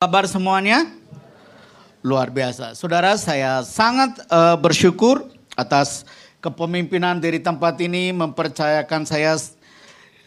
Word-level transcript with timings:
Kabar 0.00 0.24
semuanya? 0.24 0.88
Luar 2.00 2.32
biasa. 2.32 2.72
Saudara, 2.72 3.20
saya 3.20 3.60
sangat 3.60 4.16
uh, 4.32 4.56
bersyukur 4.56 5.28
atas 5.52 6.08
kepemimpinan 6.40 7.20
dari 7.20 7.36
tempat 7.36 7.76
ini 7.84 8.08
mempercayakan 8.08 9.04
saya 9.04 9.36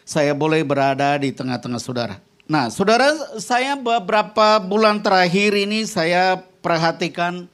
saya 0.06 0.30
boleh 0.30 0.62
berada 0.62 1.18
di 1.18 1.34
tengah-tengah 1.34 1.82
saudara. 1.82 2.22
Nah, 2.46 2.70
saudara, 2.70 3.18
saya 3.42 3.74
beberapa 3.74 4.62
bulan 4.62 5.02
terakhir 5.02 5.58
ini 5.58 5.82
saya 5.90 6.38
perhatikan 6.62 7.50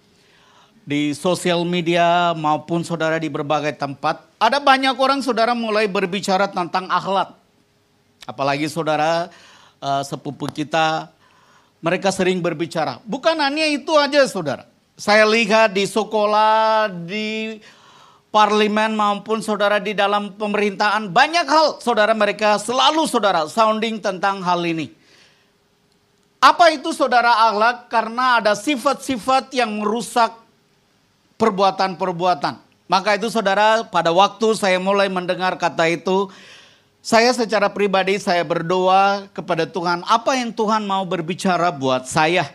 di 0.84 1.16
sosial 1.16 1.64
media 1.64 2.37
maupun 2.37 2.84
saudara 2.84 3.16
di 3.16 3.32
berbagai 3.32 3.80
tempat, 3.80 4.29
ada 4.37 4.61
banyak 4.61 4.93
orang 4.93 5.25
saudara 5.25 5.57
mulai 5.57 5.89
berbicara 5.89 6.52
tentang 6.52 6.84
akhlak. 6.84 7.32
Apalagi 8.29 8.68
saudara 8.68 9.32
uh, 9.80 10.05
sepupu 10.05 10.52
kita 10.52 11.09
mereka 11.81 12.12
sering 12.12 12.45
berbicara. 12.45 13.01
Bukan 13.09 13.37
hanya 13.41 13.65
itu 13.69 13.93
aja 13.97 14.25
saudara. 14.29 14.69
Saya 15.01 15.25
lihat 15.25 15.73
di 15.73 15.88
sekolah, 15.88 16.93
di 17.09 17.57
parlemen 18.29 18.95
maupun 18.95 19.41
saudara 19.41 19.80
di 19.80 19.97
dalam 19.97 20.37
pemerintahan. 20.37 21.09
Banyak 21.09 21.47
hal 21.48 21.66
saudara 21.80 22.12
mereka 22.12 22.61
selalu 22.61 23.09
saudara 23.09 23.48
sounding 23.48 23.97
tentang 23.98 24.45
hal 24.45 24.61
ini. 24.62 24.93
Apa 26.41 26.73
itu 26.73 26.93
saudara 26.97 27.48
akhlak? 27.52 27.93
Karena 27.93 28.41
ada 28.41 28.57
sifat-sifat 28.57 29.52
yang 29.52 29.80
merusak 29.80 30.33
perbuatan-perbuatan. 31.37 32.60
Maka 32.88 33.21
itu 33.21 33.29
saudara 33.29 33.85
pada 33.85 34.09
waktu 34.09 34.57
saya 34.57 34.80
mulai 34.80 35.12
mendengar 35.12 35.57
kata 35.60 35.88
itu. 35.93 36.33
Saya 37.00 37.32
secara 37.32 37.72
pribadi 37.72 38.20
saya 38.20 38.45
berdoa 38.45 39.24
kepada 39.32 39.64
Tuhan 39.64 40.04
apa 40.04 40.36
yang 40.36 40.52
Tuhan 40.52 40.84
mau 40.84 41.00
berbicara 41.09 41.73
buat 41.73 42.04
saya. 42.04 42.52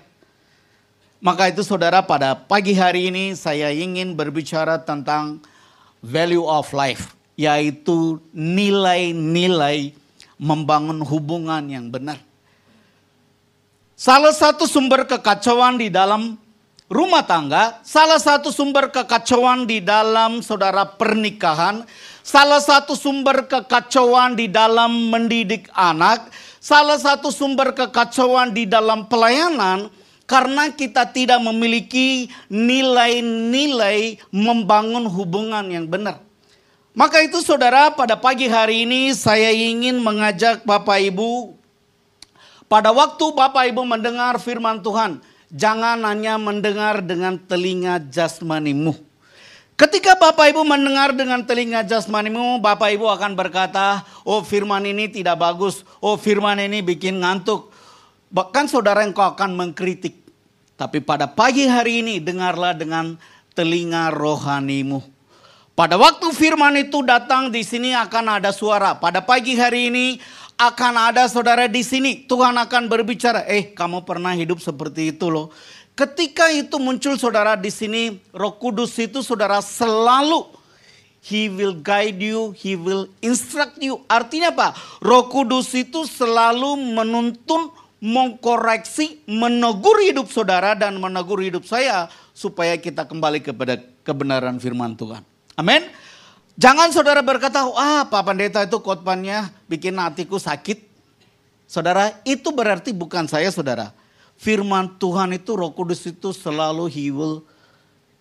Maka 1.18 1.50
itu 1.50 1.66
saudara 1.66 2.06
pada 2.06 2.38
pagi 2.38 2.78
hari 2.78 3.10
ini 3.10 3.34
saya 3.34 3.74
ingin 3.74 4.14
berbicara 4.14 4.78
tentang 4.78 5.42
value 6.06 6.46
of 6.46 6.70
life. 6.78 7.18
Yaitu 7.34 8.22
nilai-nilai 8.32 9.98
membangun 10.38 11.02
hubungan 11.02 11.66
yang 11.66 11.90
benar. 11.90 12.22
Salah 13.98 14.32
satu 14.32 14.70
sumber 14.70 15.10
kekacauan 15.10 15.82
di 15.82 15.90
dalam 15.90 16.38
rumah 16.86 17.26
tangga, 17.26 17.82
salah 17.82 18.22
satu 18.22 18.54
sumber 18.54 18.94
kekacauan 18.94 19.66
di 19.66 19.82
dalam 19.82 20.46
saudara 20.46 20.86
pernikahan, 20.86 21.84
salah 22.26 22.58
satu 22.58 22.98
sumber 22.98 23.46
kekacauan 23.46 24.34
di 24.34 24.50
dalam 24.50 25.14
mendidik 25.14 25.70
anak, 25.78 26.34
salah 26.58 26.98
satu 26.98 27.30
sumber 27.30 27.78
kekacauan 27.78 28.50
di 28.50 28.66
dalam 28.66 29.06
pelayanan 29.06 29.94
karena 30.26 30.74
kita 30.74 31.06
tidak 31.14 31.38
memiliki 31.38 32.34
nilai-nilai 32.50 34.18
membangun 34.34 35.06
hubungan 35.06 35.70
yang 35.70 35.86
benar. 35.86 36.26
Maka 36.98 37.22
itu 37.22 37.46
saudara 37.46 37.94
pada 37.94 38.18
pagi 38.18 38.50
hari 38.50 38.90
ini 38.90 39.14
saya 39.14 39.54
ingin 39.54 40.02
mengajak 40.02 40.66
Bapak 40.66 40.98
Ibu 41.06 41.54
pada 42.66 42.90
waktu 42.90 43.26
Bapak 43.38 43.70
Ibu 43.70 43.86
mendengar 43.86 44.42
firman 44.42 44.82
Tuhan, 44.82 45.22
Jangan 45.54 46.02
hanya 46.04 46.42
mendengar 46.42 47.06
dengan 47.06 47.38
telinga 47.38 48.02
jasmanimu. 48.02 48.98
Ketika 49.76 50.16
Bapak 50.16 50.56
Ibu 50.56 50.64
mendengar 50.64 51.12
dengan 51.12 51.44
telinga 51.44 51.84
jasmanimu, 51.84 52.64
Bapak 52.64 52.96
Ibu 52.96 53.12
akan 53.12 53.36
berkata, 53.36 54.08
oh 54.24 54.40
firman 54.40 54.88
ini 54.88 55.12
tidak 55.12 55.36
bagus, 55.36 55.84
oh 56.00 56.16
firman 56.16 56.64
ini 56.64 56.80
bikin 56.80 57.20
ngantuk. 57.20 57.76
Bahkan 58.32 58.72
saudara 58.72 59.04
engkau 59.04 59.28
akan 59.36 59.52
mengkritik. 59.52 60.16
Tapi 60.80 61.04
pada 61.04 61.28
pagi 61.28 61.68
hari 61.68 62.00
ini 62.00 62.24
dengarlah 62.24 62.72
dengan 62.72 63.20
telinga 63.52 64.16
rohanimu. 64.16 65.04
Pada 65.76 66.00
waktu 66.00 66.32
firman 66.32 66.80
itu 66.80 67.04
datang 67.04 67.52
di 67.52 67.60
sini 67.60 67.92
akan 67.92 68.40
ada 68.40 68.56
suara. 68.56 68.96
Pada 68.96 69.20
pagi 69.20 69.60
hari 69.60 69.92
ini 69.92 70.24
akan 70.56 71.12
ada 71.12 71.28
saudara 71.28 71.68
di 71.68 71.84
sini. 71.84 72.24
Tuhan 72.24 72.56
akan 72.56 72.88
berbicara, 72.88 73.44
eh 73.44 73.76
kamu 73.76 74.08
pernah 74.08 74.32
hidup 74.32 74.64
seperti 74.64 75.12
itu 75.12 75.28
loh. 75.28 75.52
Ketika 75.96 76.52
itu 76.52 76.76
muncul 76.76 77.16
saudara 77.16 77.56
di 77.56 77.72
sini, 77.72 78.20
roh 78.36 78.52
kudus 78.60 79.00
itu 79.00 79.24
saudara 79.24 79.64
selalu 79.64 80.44
He 81.26 81.50
will 81.50 81.74
guide 81.74 82.22
you, 82.22 82.54
He 82.54 82.78
will 82.78 83.10
instruct 83.24 83.82
you. 83.82 84.04
Artinya 84.06 84.54
apa? 84.54 84.78
Roh 85.02 85.26
kudus 85.26 85.74
itu 85.74 86.06
selalu 86.06 86.78
menuntun, 86.94 87.74
mengkoreksi, 87.98 89.26
menegur 89.26 89.98
hidup 90.06 90.30
saudara 90.30 90.78
dan 90.78 91.02
menegur 91.02 91.42
hidup 91.42 91.66
saya. 91.66 92.14
Supaya 92.36 92.78
kita 92.78 93.10
kembali 93.10 93.42
kepada 93.42 93.82
kebenaran 94.06 94.62
firman 94.62 94.94
Tuhan. 94.94 95.26
Amin. 95.58 95.88
Jangan 96.60 96.94
saudara 96.94 97.26
berkata, 97.26 97.66
ah 97.74 98.06
Pak 98.06 98.22
Pendeta 98.22 98.62
itu 98.62 98.78
khotbahnya 98.78 99.50
bikin 99.66 99.98
hatiku 99.98 100.38
sakit. 100.38 100.84
Saudara, 101.66 102.22
itu 102.22 102.54
berarti 102.54 102.94
bukan 102.94 103.26
saya 103.26 103.50
saudara. 103.50 103.90
Firman 104.36 105.00
Tuhan 105.00 105.32
itu 105.34 105.56
roh 105.56 105.72
kudus 105.72 106.04
itu 106.06 106.36
selalu 106.36 106.92
he 106.92 107.08
will 107.10 107.42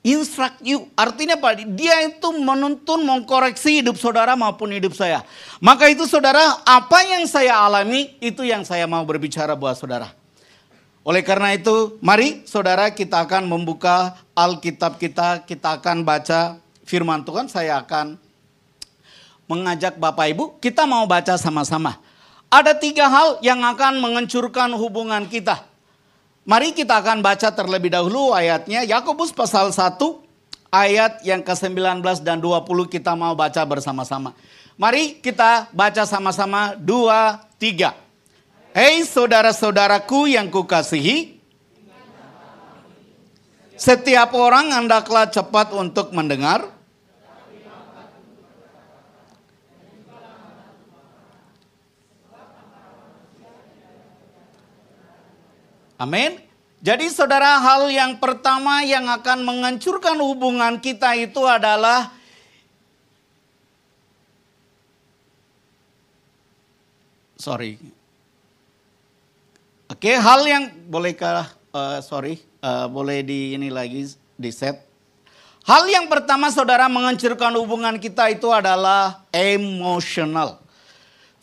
instruct 0.05 0.61
you. 0.61 0.87
Artinya 0.95 1.35
apa? 1.41 1.57
Dia 1.65 2.05
itu 2.07 2.29
menuntun, 2.37 3.03
mengkoreksi 3.03 3.81
hidup 3.81 3.97
saudara 3.97 4.37
maupun 4.37 4.71
hidup 4.71 4.93
saya. 4.93 5.25
Maka 5.59 5.89
itu 5.89 6.05
saudara, 6.05 6.61
apa 6.63 6.99
yang 7.03 7.25
saya 7.25 7.57
alami 7.57 8.15
itu 8.21 8.45
yang 8.45 8.63
saya 8.63 8.85
mau 8.85 9.03
berbicara 9.03 9.57
buat 9.57 9.75
saudara. 9.75 10.13
Oleh 11.05 11.25
karena 11.25 11.57
itu, 11.57 11.97
mari 12.05 12.45
saudara 12.45 12.93
kita 12.93 13.25
akan 13.25 13.49
membuka 13.49 14.17
Alkitab 14.37 15.01
kita, 15.01 15.45
kita 15.45 15.81
akan 15.81 16.05
baca 16.05 16.61
firman 16.85 17.25
Tuhan. 17.25 17.49
Saya 17.49 17.81
akan 17.81 18.21
mengajak 19.49 19.97
Bapak 20.01 20.33
Ibu, 20.33 20.45
kita 20.61 20.85
mau 20.89 21.05
baca 21.05 21.37
sama-sama. 21.37 22.01
Ada 22.49 22.77
tiga 22.77 23.11
hal 23.11 23.41
yang 23.43 23.61
akan 23.61 24.01
menghancurkan 24.01 24.73
hubungan 24.79 25.27
kita. 25.29 25.74
Mari 26.45 26.77
kita 26.77 27.01
akan 27.01 27.25
baca 27.25 27.49
terlebih 27.57 27.89
dahulu 27.89 28.37
ayatnya. 28.37 28.85
Yakobus 28.85 29.33
pasal 29.33 29.73
1 29.73 29.97
ayat 30.69 31.25
yang 31.25 31.41
ke-19 31.41 32.05
dan 32.21 32.37
20 32.37 32.69
kita 32.93 33.17
mau 33.17 33.33
baca 33.33 33.65
bersama-sama. 33.65 34.37
Mari 34.77 35.25
kita 35.25 35.73
baca 35.73 36.05
sama-sama 36.05 36.77
dua, 36.77 37.49
tiga. 37.57 37.97
Hei 38.77 39.09
saudara-saudaraku 39.09 40.37
yang 40.37 40.53
kukasihi. 40.53 41.41
Setiap 43.81 44.37
orang 44.37 44.69
hendaklah 44.69 45.25
cepat 45.33 45.73
untuk 45.73 46.13
mendengar 46.13 46.69
Amin. 55.95 56.43
Jadi 56.85 57.09
saudara 57.09 57.57
hal 57.63 57.89
yang 57.89 58.21
pertama 58.21 58.85
yang 58.85 59.09
akan 59.09 59.41
menghancurkan 59.41 60.21
hubungan 60.21 60.77
kita 60.83 61.17
itu 61.17 61.41
adalah 61.49 62.13
sorry. 67.41 67.81
Oke, 69.89 70.13
hal 70.13 70.45
yang 70.45 70.69
bolehkah 70.89 71.49
uh, 71.73 72.01
sorry, 72.01 72.41
uh, 72.65 72.89
boleh 72.89 73.21
di 73.21 73.53
ini 73.53 73.69
lagi 73.69 74.17
di 74.35 74.51
set. 74.53 74.81
Hal 75.65 75.89
yang 75.89 76.09
pertama 76.13 76.53
saudara 76.53 76.85
menghancurkan 76.89 77.53
hubungan 77.57 77.97
kita 77.97 78.29
itu 78.29 78.53
adalah 78.53 79.25
emosional. 79.33 80.64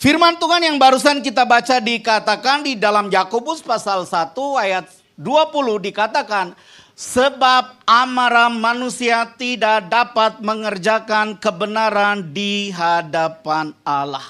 Firman 0.01 0.33
Tuhan 0.41 0.65
yang 0.65 0.81
barusan 0.81 1.21
kita 1.21 1.45
baca 1.45 1.77
dikatakan 1.77 2.65
di 2.65 2.73
dalam 2.73 3.13
Yakobus 3.13 3.61
pasal 3.61 4.01
1 4.01 4.33
ayat 4.57 4.89
20 5.13 5.53
dikatakan 5.77 6.57
sebab 6.97 7.85
amarah 7.85 8.49
manusia 8.49 9.29
tidak 9.37 9.85
dapat 9.93 10.41
mengerjakan 10.41 11.37
kebenaran 11.37 12.33
di 12.33 12.73
hadapan 12.73 13.77
Allah. 13.85 14.25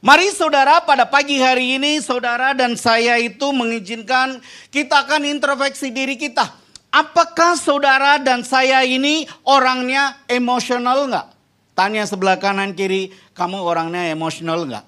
Mari 0.00 0.32
saudara 0.32 0.80
pada 0.88 1.04
pagi 1.04 1.36
hari 1.36 1.76
ini 1.76 2.00
saudara 2.00 2.56
dan 2.56 2.80
saya 2.80 3.20
itu 3.20 3.44
mengizinkan 3.52 4.40
kita 4.72 5.04
akan 5.04 5.28
introspeksi 5.28 5.92
diri 5.92 6.16
kita. 6.16 6.48
Apakah 6.88 7.60
saudara 7.60 8.16
dan 8.16 8.40
saya 8.40 8.88
ini 8.88 9.28
orangnya 9.44 10.16
emosional 10.32 11.12
enggak? 11.12 11.39
Tanya 11.72 12.04
sebelah 12.04 12.36
kanan 12.36 12.76
kiri, 12.76 13.14
kamu 13.32 13.60
orangnya 13.62 14.10
emosional 14.12 14.66
enggak? 14.66 14.84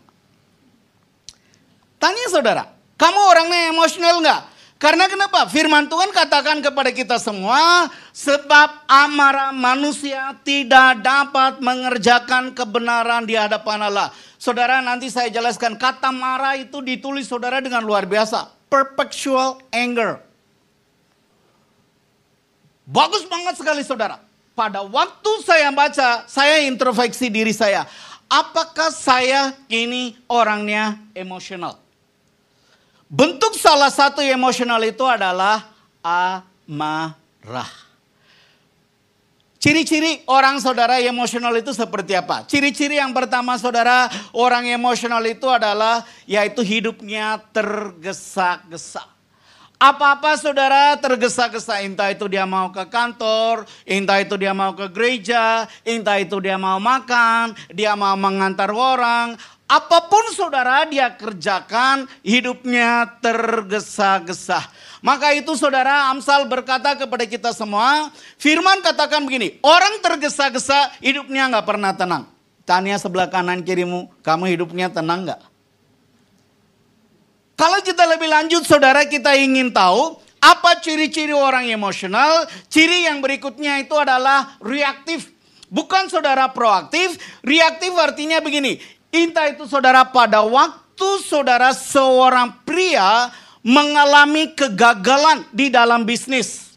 Tanya 1.96 2.26
saudara, 2.28 2.64
kamu 2.98 3.20
orangnya 3.22 3.60
emosional 3.70 4.18
enggak? 4.20 4.42
Karena 4.82 5.06
kenapa? 5.06 5.46
Firman 5.46 5.86
Tuhan 5.86 6.10
katakan 6.10 6.58
kepada 6.58 6.90
kita 6.90 7.14
semua, 7.22 7.86
sebab 8.10 8.82
amarah 8.90 9.54
manusia 9.54 10.34
tidak 10.42 10.98
dapat 10.98 11.62
mengerjakan 11.62 12.50
kebenaran 12.50 13.22
di 13.22 13.38
hadapan 13.38 13.86
Allah. 13.86 14.10
Saudara 14.42 14.82
nanti 14.82 15.06
saya 15.06 15.30
jelaskan, 15.30 15.78
kata 15.78 16.10
marah 16.10 16.58
itu 16.58 16.82
ditulis 16.82 17.30
saudara 17.30 17.62
dengan 17.62 17.86
luar 17.86 18.10
biasa. 18.10 18.58
perpetual 18.72 19.60
anger. 19.68 20.24
Bagus 22.88 23.22
banget 23.28 23.60
sekali 23.60 23.84
saudara. 23.84 24.16
Pada 24.52 24.84
waktu 24.84 25.32
saya 25.44 25.72
baca, 25.72 26.28
saya 26.28 26.60
introspeksi 26.68 27.32
diri 27.32 27.56
saya. 27.56 27.88
Apakah 28.28 28.92
saya 28.92 29.52
kini 29.68 30.16
orangnya 30.28 31.00
emosional? 31.16 31.80
Bentuk 33.12 33.52
salah 33.60 33.92
satu 33.92 34.24
emosional 34.24 34.80
itu 34.88 35.04
adalah 35.04 35.68
amarah. 36.00 37.68
Ciri-ciri 39.62 40.26
orang 40.26 40.58
saudara 40.58 40.98
emosional 40.98 41.54
itu 41.54 41.70
seperti 41.70 42.18
apa? 42.18 42.42
Ciri-ciri 42.48 42.98
yang 42.98 43.14
pertama 43.14 43.54
saudara, 43.60 44.10
orang 44.34 44.66
emosional 44.66 45.22
itu 45.28 45.46
adalah 45.46 46.02
yaitu 46.26 46.64
hidupnya 46.66 47.38
tergesa-gesa. 47.54 49.11
Apa-apa 49.82 50.38
saudara 50.38 50.94
tergesa-gesa, 50.94 51.82
entah 51.82 52.14
itu 52.14 52.30
dia 52.30 52.46
mau 52.46 52.70
ke 52.70 52.86
kantor, 52.86 53.66
entah 53.82 54.22
itu 54.22 54.38
dia 54.38 54.54
mau 54.54 54.70
ke 54.78 54.86
gereja, 54.86 55.66
entah 55.82 56.22
itu 56.22 56.38
dia 56.38 56.54
mau 56.54 56.78
makan, 56.78 57.50
dia 57.66 57.98
mau 57.98 58.14
mengantar 58.14 58.70
orang. 58.70 59.34
Apa 59.66 60.06
pun 60.06 60.22
saudara 60.30 60.86
dia 60.86 61.10
kerjakan, 61.10 62.06
hidupnya 62.22 63.10
tergesa-gesa. 63.18 64.70
Maka 65.02 65.34
itu 65.34 65.50
saudara 65.58 66.14
Amsal 66.14 66.46
berkata 66.46 66.94
kepada 66.94 67.26
kita 67.26 67.50
semua, 67.50 68.14
firman 68.38 68.86
katakan 68.86 69.26
begini, 69.26 69.58
orang 69.66 69.98
tergesa-gesa 69.98 70.94
hidupnya 71.02 71.50
nggak 71.50 71.66
pernah 71.66 71.90
tenang. 71.90 72.30
Tanya 72.62 72.94
sebelah 73.02 73.26
kanan 73.26 73.66
kirimu, 73.66 74.14
kamu 74.22 74.46
hidupnya 74.54 74.94
tenang 74.94 75.26
nggak? 75.26 75.51
Kalau 77.62 77.78
kita 77.78 78.10
lebih 78.10 78.26
lanjut 78.26 78.66
saudara 78.66 79.06
kita 79.06 79.38
ingin 79.38 79.70
tahu 79.70 80.18
apa 80.42 80.82
ciri-ciri 80.82 81.30
orang 81.30 81.70
emosional. 81.70 82.42
Ciri 82.66 83.06
yang 83.06 83.22
berikutnya 83.22 83.78
itu 83.78 83.94
adalah 83.94 84.58
reaktif. 84.58 85.30
Bukan 85.70 86.10
saudara 86.10 86.50
proaktif. 86.50 87.14
Reaktif 87.46 87.94
artinya 87.94 88.42
begini. 88.42 88.82
Entah 89.14 89.46
itu 89.54 89.70
saudara 89.70 90.02
pada 90.02 90.42
waktu 90.42 91.22
saudara 91.22 91.70
seorang 91.70 92.50
pria 92.66 93.30
mengalami 93.62 94.50
kegagalan 94.58 95.46
di 95.54 95.70
dalam 95.70 96.02
bisnis. 96.02 96.74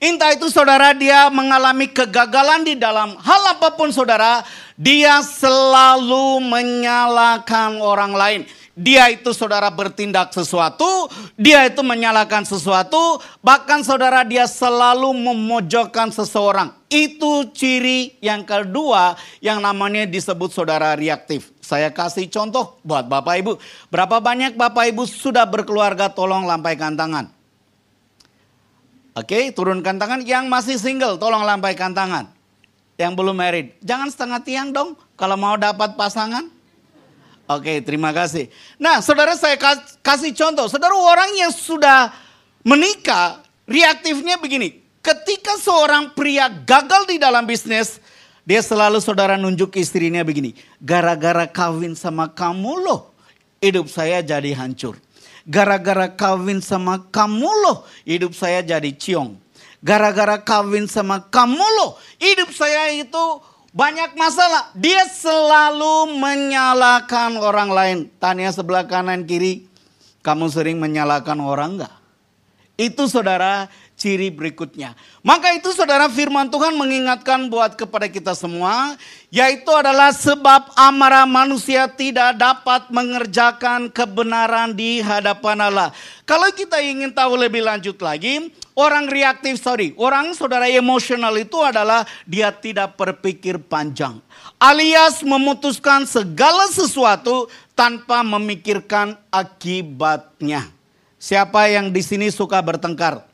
Entah 0.00 0.32
itu 0.32 0.48
saudara 0.48 0.96
dia 0.96 1.28
mengalami 1.28 1.92
kegagalan 1.92 2.64
di 2.64 2.72
dalam 2.72 3.20
hal 3.20 3.42
apa 3.52 3.76
pun 3.76 3.92
saudara. 3.92 4.40
Dia 4.80 5.20
selalu 5.20 6.40
menyalahkan 6.40 7.76
orang 7.84 8.16
lain 8.16 8.42
dia 8.78 9.10
itu 9.10 9.34
saudara 9.34 9.66
bertindak 9.74 10.30
sesuatu, 10.30 11.10
dia 11.34 11.66
itu 11.66 11.82
menyalahkan 11.82 12.46
sesuatu, 12.46 13.18
bahkan 13.42 13.82
saudara 13.82 14.22
dia 14.22 14.46
selalu 14.46 15.10
memojokkan 15.18 16.14
seseorang. 16.14 16.70
Itu 16.86 17.50
ciri 17.50 18.14
yang 18.22 18.46
kedua 18.46 19.18
yang 19.42 19.58
namanya 19.58 20.06
disebut 20.06 20.54
saudara 20.54 20.94
reaktif. 20.94 21.50
Saya 21.58 21.90
kasih 21.90 22.30
contoh 22.30 22.78
buat 22.86 23.10
Bapak 23.10 23.34
Ibu. 23.42 23.52
Berapa 23.90 24.22
banyak 24.22 24.54
Bapak 24.54 24.94
Ibu 24.94 25.04
sudah 25.10 25.42
berkeluarga 25.44 26.06
tolong 26.08 26.46
lampaikan 26.46 26.94
tangan. 26.94 27.34
Oke, 29.18 29.50
turunkan 29.50 29.98
tangan. 29.98 30.22
Yang 30.22 30.46
masih 30.46 30.76
single 30.78 31.18
tolong 31.18 31.42
lampaikan 31.42 31.90
tangan. 31.90 32.30
Yang 32.94 33.12
belum 33.18 33.36
married. 33.36 33.74
Jangan 33.82 34.08
setengah 34.08 34.40
tiang 34.46 34.68
dong 34.70 34.94
kalau 35.18 35.34
mau 35.34 35.58
dapat 35.58 35.98
pasangan. 35.98 36.57
Oke, 37.48 37.80
terima 37.80 38.12
kasih. 38.12 38.52
Nah, 38.76 39.00
saudara 39.00 39.32
saya 39.32 39.56
kasih 40.04 40.36
contoh. 40.36 40.68
Saudara 40.68 40.92
orang 40.92 41.32
yang 41.32 41.48
sudah 41.48 42.12
menikah, 42.60 43.40
reaktifnya 43.64 44.36
begini. 44.36 44.84
Ketika 45.00 45.56
seorang 45.56 46.12
pria 46.12 46.52
gagal 46.52 47.08
di 47.08 47.16
dalam 47.16 47.48
bisnis, 47.48 48.04
dia 48.44 48.60
selalu 48.60 49.00
saudara 49.00 49.40
nunjuk 49.40 49.80
istrinya 49.80 50.20
begini. 50.20 50.52
Gara-gara 50.76 51.48
kawin 51.48 51.96
sama 51.96 52.28
kamu 52.28 52.84
loh, 52.84 53.16
hidup 53.64 53.88
saya 53.88 54.20
jadi 54.20 54.52
hancur. 54.52 55.00
Gara-gara 55.48 56.12
kawin 56.12 56.60
sama 56.60 57.00
kamu 57.08 57.48
loh, 57.64 57.88
hidup 58.04 58.36
saya 58.36 58.60
jadi 58.60 58.92
ciong. 58.92 59.40
Gara-gara 59.80 60.36
kawin 60.36 60.84
sama 60.84 61.24
kamu 61.32 61.64
loh, 61.80 61.96
hidup 62.20 62.52
saya 62.52 62.92
itu 62.92 63.24
banyak 63.72 64.16
masalah. 64.16 64.72
Dia 64.72 65.04
selalu 65.08 66.16
menyalahkan 66.16 67.36
orang 67.36 67.70
lain. 67.70 67.98
Tanya 68.16 68.48
sebelah 68.52 68.88
kanan 68.88 69.28
kiri, 69.28 69.68
kamu 70.24 70.48
sering 70.48 70.76
menyalahkan 70.80 71.36
orang 71.40 71.78
enggak? 71.78 71.94
Itu 72.78 73.10
saudara 73.10 73.66
ciri 73.98 74.30
berikutnya. 74.30 74.94
Maka 75.26 75.50
itu 75.58 75.74
saudara 75.74 76.06
firman 76.06 76.46
Tuhan 76.46 76.78
mengingatkan 76.78 77.50
buat 77.50 77.74
kepada 77.74 78.06
kita 78.06 78.38
semua. 78.38 78.94
Yaitu 79.34 79.68
adalah 79.74 80.14
sebab 80.14 80.70
amarah 80.78 81.26
manusia 81.26 81.90
tidak 81.90 82.38
dapat 82.38 82.86
mengerjakan 82.94 83.90
kebenaran 83.90 84.72
di 84.78 85.02
hadapan 85.02 85.58
Allah. 85.66 85.90
Kalau 86.22 86.46
kita 86.54 86.78
ingin 86.78 87.10
tahu 87.10 87.34
lebih 87.34 87.66
lanjut 87.66 87.98
lagi. 87.98 88.54
Orang 88.78 89.10
reaktif, 89.10 89.58
sorry, 89.58 89.90
orang 89.98 90.38
saudara 90.38 90.70
emosional 90.70 91.34
itu 91.34 91.58
adalah 91.58 92.06
dia 92.22 92.54
tidak 92.54 92.94
berpikir 92.94 93.58
panjang. 93.58 94.22
Alias 94.54 95.26
memutuskan 95.26 96.06
segala 96.06 96.70
sesuatu 96.70 97.50
tanpa 97.74 98.22
memikirkan 98.22 99.18
akibatnya. 99.34 100.70
Siapa 101.18 101.66
yang 101.66 101.90
di 101.90 101.98
sini 102.06 102.30
suka 102.30 102.62
bertengkar? 102.62 103.26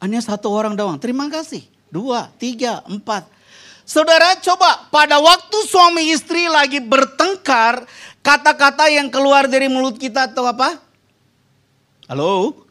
Hanya 0.00 0.24
satu 0.24 0.48
orang 0.48 0.72
doang. 0.72 0.96
Terima 0.96 1.28
kasih. 1.28 1.68
Dua, 1.92 2.32
tiga, 2.40 2.80
empat. 2.88 3.28
Saudara 3.84 4.40
coba 4.40 4.88
pada 4.88 5.20
waktu 5.20 5.58
suami 5.68 6.16
istri 6.16 6.48
lagi 6.48 6.80
bertengkar, 6.80 7.84
kata-kata 8.24 8.88
yang 8.88 9.12
keluar 9.12 9.44
dari 9.44 9.68
mulut 9.68 10.00
kita 10.00 10.32
atau 10.32 10.48
apa? 10.48 10.80
Halo? 12.08 12.62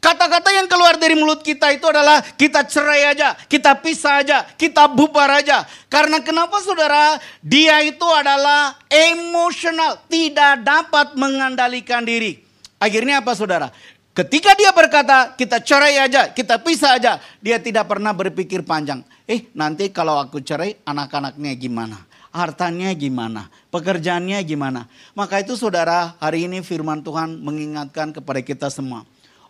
Kata-kata 0.00 0.48
yang 0.48 0.64
keluar 0.64 0.96
dari 0.96 1.12
mulut 1.12 1.44
kita 1.44 1.76
itu 1.76 1.84
adalah 1.84 2.24
kita 2.24 2.64
cerai 2.64 3.12
aja, 3.12 3.36
kita 3.36 3.76
pisah 3.84 4.24
aja, 4.24 4.48
kita 4.56 4.88
bubar 4.88 5.28
aja. 5.28 5.68
Karena 5.92 6.24
kenapa 6.24 6.56
saudara? 6.64 7.20
Dia 7.44 7.84
itu 7.84 8.08
adalah 8.08 8.80
emosional, 8.88 10.00
tidak 10.08 10.64
dapat 10.64 11.12
mengendalikan 11.20 12.00
diri. 12.00 12.40
Akhirnya 12.80 13.20
apa 13.20 13.36
saudara? 13.36 13.68
Ketika 14.16 14.56
dia 14.56 14.72
berkata 14.72 15.36
kita 15.36 15.60
cerai 15.60 16.00
aja, 16.00 16.32
kita 16.32 16.56
pisah 16.64 16.96
aja, 16.96 17.20
dia 17.44 17.60
tidak 17.60 17.84
pernah 17.84 18.16
berpikir 18.16 18.64
panjang. 18.64 19.04
Eh 19.28 19.52
nanti 19.52 19.92
kalau 19.92 20.16
aku 20.16 20.40
cerai 20.40 20.80
anak-anaknya 20.80 21.52
gimana? 21.60 22.08
Hartanya 22.32 22.88
gimana? 22.96 23.52
Pekerjaannya 23.68 24.40
gimana? 24.48 24.88
Maka 25.12 25.44
itu 25.44 25.60
saudara 25.60 26.16
hari 26.24 26.48
ini 26.48 26.64
firman 26.64 27.04
Tuhan 27.04 27.36
mengingatkan 27.44 28.16
kepada 28.16 28.40
kita 28.40 28.72
semua 28.72 29.04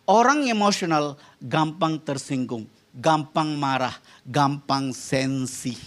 Orang 0.05 0.43
emosional 0.49 1.15
gampang 1.39 2.01
tersinggung, 2.01 2.65
gampang 2.91 3.55
marah, 3.55 3.95
gampang 4.27 4.91
sensi. 4.91 5.77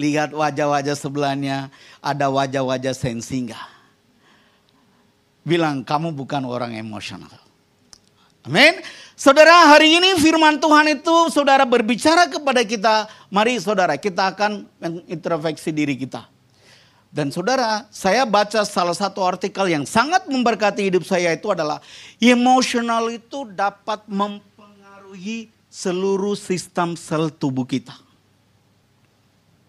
Lihat 0.00 0.34
wajah-wajah 0.34 0.96
sebelahnya, 0.96 1.72
ada 2.02 2.28
wajah-wajah 2.32 2.94
sensi 2.96 3.44
enggak? 3.44 3.66
Bilang 5.42 5.82
kamu 5.82 6.14
bukan 6.14 6.46
orang 6.46 6.78
emosional. 6.78 7.30
Amin. 8.42 8.82
Saudara, 9.14 9.70
hari 9.70 10.02
ini 10.02 10.18
firman 10.18 10.58
Tuhan 10.58 10.98
itu 10.98 11.14
saudara 11.30 11.62
berbicara 11.62 12.26
kepada 12.26 12.66
kita. 12.66 13.06
Mari 13.30 13.54
saudara, 13.62 13.94
kita 13.94 14.34
akan 14.34 14.66
mengintrospeksi 14.82 15.70
diri 15.70 15.94
kita. 15.94 16.31
Dan 17.12 17.28
saudara, 17.28 17.84
saya 17.92 18.24
baca 18.24 18.64
salah 18.64 18.96
satu 18.96 19.20
artikel 19.20 19.68
yang 19.68 19.84
sangat 19.84 20.24
memberkati 20.24 20.88
hidup 20.88 21.04
saya 21.04 21.36
itu 21.36 21.52
adalah 21.52 21.84
emosional 22.16 23.12
itu 23.12 23.44
dapat 23.52 24.00
mempengaruhi 24.08 25.52
seluruh 25.68 26.32
sistem 26.32 26.96
sel 26.96 27.28
tubuh 27.28 27.68
kita. 27.68 27.92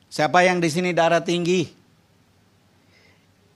Siapa 0.07 0.39
yang 0.47 0.63
di 0.63 0.71
sini 0.71 0.95
darah 0.95 1.19
tinggi? 1.19 1.67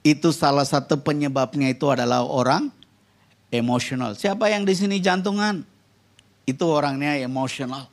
Itu 0.04 0.36
salah 0.36 0.68
satu 0.68 1.00
penyebabnya 1.00 1.72
itu 1.72 1.88
adalah 1.88 2.28
orang 2.28 2.68
emosional. 3.48 4.12
Siapa 4.12 4.52
yang 4.52 4.68
di 4.68 4.76
sini 4.76 5.00
jantungan? 5.00 5.64
Itu 6.44 6.68
orangnya 6.68 7.16
emosional. 7.16 7.88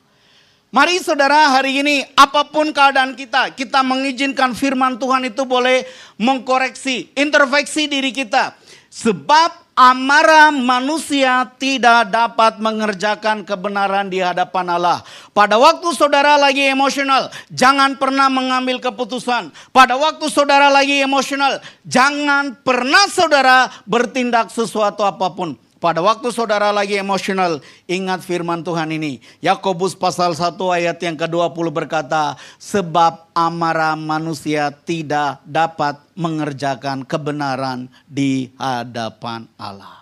Mari 0.74 0.98
saudara 0.98 1.54
hari 1.54 1.78
ini 1.78 2.02
apa 2.18 2.42
pun 2.50 2.74
keadaan 2.74 3.14
kita, 3.14 3.54
kita 3.54 3.86
mengizinkan 3.86 4.50
firman 4.50 4.98
Tuhan 4.98 5.30
itu 5.30 5.46
boleh 5.46 5.86
mengkoreksi, 6.18 7.14
intervensi 7.14 7.86
diri 7.86 8.10
kita. 8.10 8.50
Sebab 8.90 9.78
amarah 9.78 10.50
manusia 10.50 11.46
tidak 11.60 12.10
dapat 12.10 12.58
mengerjakan 12.58 13.46
kebenaran 13.46 14.10
di 14.10 14.18
hadapan 14.18 14.74
Allah. 14.74 15.06
Pada 15.30 15.54
waktu 15.54 15.86
saudara 15.94 16.34
lagi 16.34 16.66
emosional, 16.66 17.30
jangan 17.52 17.94
pernah 17.94 18.26
mengambil 18.26 18.82
keputusan. 18.82 19.52
Pada 19.70 19.94
waktu 19.94 20.26
saudara 20.32 20.66
lagi 20.66 20.98
emosional, 20.98 21.62
jangan 21.86 22.58
pernah 22.64 23.06
saudara 23.06 23.70
bertindak 23.86 24.50
sesuatu 24.50 25.06
apa 25.06 25.30
pun. 25.30 25.54
Pada 25.76 26.00
waktu 26.00 26.32
saudara 26.32 26.72
lagi 26.72 26.96
emosional, 26.96 27.60
ingat 27.84 28.24
firman 28.24 28.64
Tuhan 28.64 28.88
ini. 28.96 29.20
Yakobus 29.44 29.92
pasal 29.92 30.32
1 30.32 30.56
ayat 30.72 30.96
yang 31.04 31.20
ke-20 31.20 31.68
berkata, 31.68 32.32
sebab 32.56 33.28
amarah 33.36 33.92
manusia 33.92 34.72
tidak 34.72 35.44
dapat 35.44 36.00
mengerjakan 36.16 37.04
kebenaran 37.04 37.92
di 38.08 38.48
hadapan 38.56 39.44
Allah. 39.60 40.00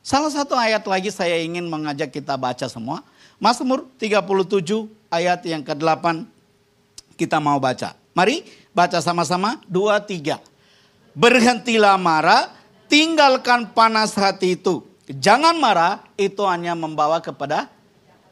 Salah 0.00 0.32
satu 0.32 0.56
ayat 0.56 0.80
lagi 0.88 1.12
saya 1.12 1.36
ingin 1.44 1.68
mengajak 1.68 2.08
kita 2.08 2.32
baca 2.40 2.64
semua. 2.72 3.04
Mazmur 3.36 3.84
37 4.00 4.88
ayat 5.12 5.44
yang 5.44 5.60
ke-8 5.60 6.24
kita 7.20 7.36
mau 7.36 7.60
baca. 7.60 7.92
Mari 8.16 8.48
baca 8.72 8.96
sama-sama, 9.04 9.60
dua, 9.68 10.00
tiga. 10.00 10.40
Berhentilah 11.12 12.00
marah, 12.00 12.57
tinggalkan 12.88 13.70
panas 13.70 14.16
hati 14.16 14.56
itu. 14.58 14.82
Jangan 15.08 15.56
marah, 15.56 16.04
itu 16.20 16.44
hanya 16.44 16.76
membawa 16.76 17.20
kepada 17.20 17.68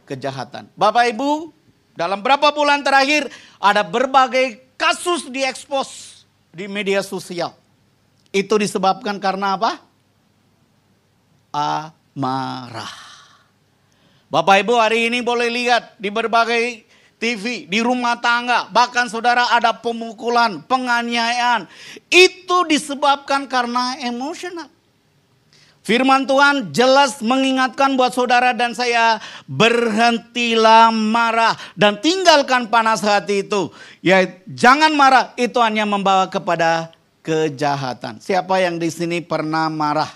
kejahatan. 0.04 0.68
Bapak 0.76 1.08
Ibu, 1.16 1.52
dalam 1.96 2.20
berapa 2.20 2.52
bulan 2.52 2.84
terakhir 2.84 3.32
ada 3.56 3.80
berbagai 3.80 4.60
kasus 4.76 5.28
diekspos 5.32 6.22
di 6.52 6.68
media 6.68 7.00
sosial. 7.00 7.56
Itu 8.28 8.60
disebabkan 8.60 9.16
karena 9.16 9.56
apa? 9.56 9.80
Amarah. 11.48 12.92
Bapak 14.28 14.60
Ibu 14.60 14.76
hari 14.76 15.08
ini 15.08 15.24
boleh 15.24 15.48
lihat 15.48 15.96
di 15.96 16.12
berbagai 16.12 16.84
TV, 17.16 17.64
di 17.64 17.80
rumah 17.80 18.20
tangga, 18.20 18.68
bahkan 18.68 19.08
saudara 19.08 19.48
ada 19.48 19.72
pemukulan, 19.72 20.60
penganiayaan. 20.68 21.64
Itu 22.12 22.68
disebabkan 22.68 23.48
karena 23.48 23.96
emosional. 24.04 24.68
Firman 25.86 26.26
Tuhan 26.26 26.74
jelas 26.74 27.22
mengingatkan 27.22 27.94
buat 27.94 28.10
saudara 28.10 28.50
dan 28.50 28.74
saya 28.74 29.22
berhentilah 29.46 30.90
marah 30.90 31.54
dan 31.78 32.02
tinggalkan 32.02 32.66
panas 32.66 33.06
hati 33.06 33.46
itu. 33.46 33.70
Ya 34.02 34.26
jangan 34.50 34.90
marah 34.98 35.30
itu 35.38 35.62
hanya 35.62 35.86
membawa 35.86 36.26
kepada 36.26 36.90
kejahatan. 37.22 38.18
Siapa 38.18 38.58
yang 38.58 38.82
di 38.82 38.90
sini 38.90 39.22
pernah 39.22 39.70
marah? 39.70 40.10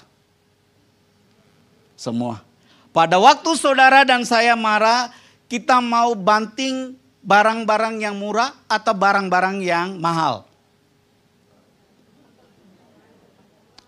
Semua. 1.95 2.42
Pada 2.90 3.23
waktu 3.23 3.54
saudara 3.54 4.02
dan 4.02 4.26
saya 4.26 4.59
marah, 4.59 5.14
kita 5.50 5.83
mau 5.83 6.14
banting 6.14 6.95
barang-barang 7.26 7.99
yang 7.99 8.14
murah 8.14 8.54
atau 8.71 8.95
barang-barang 8.95 9.59
yang 9.59 9.99
mahal? 9.99 10.47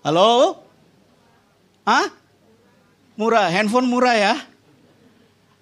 Halo? 0.03 0.59
Hah? 1.87 2.11
Murah, 3.15 3.47
handphone 3.47 3.87
murah 3.87 4.19
ya? 4.19 4.35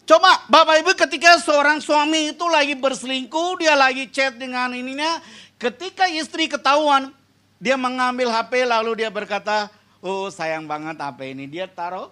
Coba 0.08 0.42
Bapak 0.48 0.80
Ibu 0.80 0.96
ketika 0.96 1.36
seorang 1.38 1.84
suami 1.84 2.32
itu 2.32 2.48
lagi 2.48 2.72
berselingkuh, 2.72 3.60
dia 3.60 3.76
lagi 3.76 4.08
chat 4.08 4.34
dengan 4.40 4.72
ininya, 4.72 5.20
ketika 5.60 6.08
istri 6.08 6.48
ketahuan, 6.48 7.12
dia 7.60 7.76
mengambil 7.76 8.32
HP 8.32 8.64
lalu 8.64 9.04
dia 9.04 9.12
berkata, 9.12 9.68
oh 10.00 10.32
sayang 10.32 10.64
banget 10.64 10.96
HP 10.96 11.36
ini, 11.36 11.44
dia 11.44 11.68
taruh. 11.68 12.08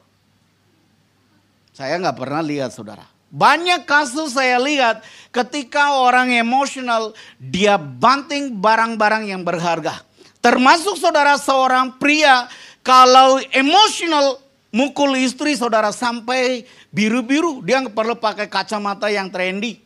Saya 1.73 1.97
nggak 1.97 2.19
pernah 2.21 2.45
lihat 2.45 2.71
saudara. 2.71 3.18
Banyak 3.29 3.85
kasus 3.85 4.33
saya 4.37 4.57
lihat 4.57 5.05
ketika 5.29 6.01
orang 6.01 6.33
emosional 6.33 7.13
dia 7.37 7.77
banting 7.77 8.57
barang-barang 8.57 9.29
yang 9.29 9.45
berharga. 9.45 10.01
Termasuk 10.41 10.97
saudara 10.97 11.37
seorang 11.37 12.01
pria 12.01 12.49
kalau 12.81 13.37
emosional 13.53 14.41
mukul 14.73 15.13
istri 15.21 15.53
saudara 15.57 15.93
sampai 15.93 16.65
biru-biru. 16.89 17.61
Dia 17.61 17.85
perlu 17.85 18.17
pakai 18.17 18.49
kacamata 18.49 19.13
yang 19.13 19.29
trendy. 19.29 19.85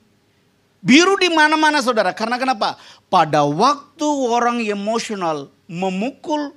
Biru 0.83 1.15
di 1.19 1.31
mana-mana 1.31 1.79
saudara. 1.79 2.11
Karena 2.11 2.39
kenapa? 2.39 2.75
Pada 3.07 3.47
waktu 3.47 4.07
orang 4.27 4.59
emosional 4.63 5.51
memukul 5.71 6.55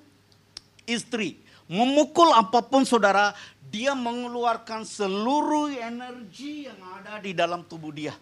istri, 0.89 1.37
memukul 1.69 2.33
apa 2.33 2.65
pun 2.65 2.85
saudara, 2.89 3.37
dia 3.75 3.91
mengeluarkan 3.91 4.87
seluruh 4.87 5.67
energi 5.67 6.63
yang 6.63 6.79
ada 6.95 7.19
di 7.19 7.35
dalam 7.35 7.59
tubuh 7.67 7.91
dia. 7.91 8.15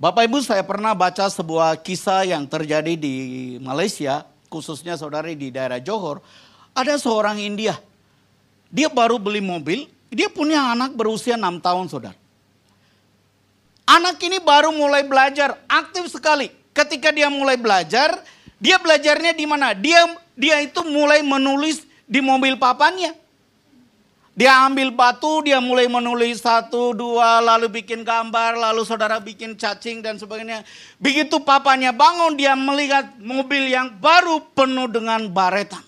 Bapak 0.00 0.24
Ibu 0.24 0.40
saya 0.40 0.64
pernah 0.64 0.96
baca 0.96 1.28
sebuah 1.28 1.76
kisah 1.84 2.24
yang 2.24 2.48
terjadi 2.48 2.96
di 2.96 3.14
Malaysia, 3.60 4.24
khususnya 4.48 4.96
saudari 4.96 5.36
di 5.36 5.52
daerah 5.52 5.76
Johor. 5.76 6.24
Ada 6.72 6.96
seorang 6.96 7.44
India, 7.44 7.76
dia 8.72 8.88
baru 8.88 9.20
beli 9.20 9.44
mobil, 9.44 9.84
dia 10.08 10.32
punya 10.32 10.72
anak 10.72 10.96
berusia 10.96 11.36
6 11.36 11.60
tahun 11.60 11.92
saudara. 11.92 12.16
Anak 13.84 14.16
ini 14.24 14.40
baru 14.40 14.72
mulai 14.72 15.04
belajar, 15.04 15.60
aktif 15.68 16.08
sekali. 16.08 16.48
Ketika 16.72 17.12
dia 17.12 17.28
mulai 17.28 17.60
belajar, 17.60 18.24
dia 18.56 18.80
belajarnya 18.80 19.36
di 19.36 19.44
mana? 19.44 19.76
Dia 19.76 20.08
dia 20.32 20.56
itu 20.64 20.80
mulai 20.88 21.20
menulis 21.20 21.84
di 22.08 22.24
mobil 22.24 22.56
papanya. 22.56 23.12
Dia 24.40 24.64
ambil 24.64 24.88
batu, 24.88 25.44
dia 25.44 25.60
mulai 25.60 25.84
menulis 25.84 26.40
satu, 26.40 26.96
dua, 26.96 27.44
lalu 27.44 27.84
bikin 27.84 28.00
gambar, 28.00 28.56
lalu 28.56 28.88
saudara 28.88 29.20
bikin 29.20 29.52
cacing 29.52 30.00
dan 30.00 30.16
sebagainya. 30.16 30.64
Begitu 30.96 31.44
papanya 31.44 31.92
bangun, 31.92 32.40
dia 32.40 32.56
melihat 32.56 33.20
mobil 33.20 33.68
yang 33.68 33.92
baru 34.00 34.40
penuh 34.56 34.88
dengan 34.88 35.28
baretan. 35.28 35.84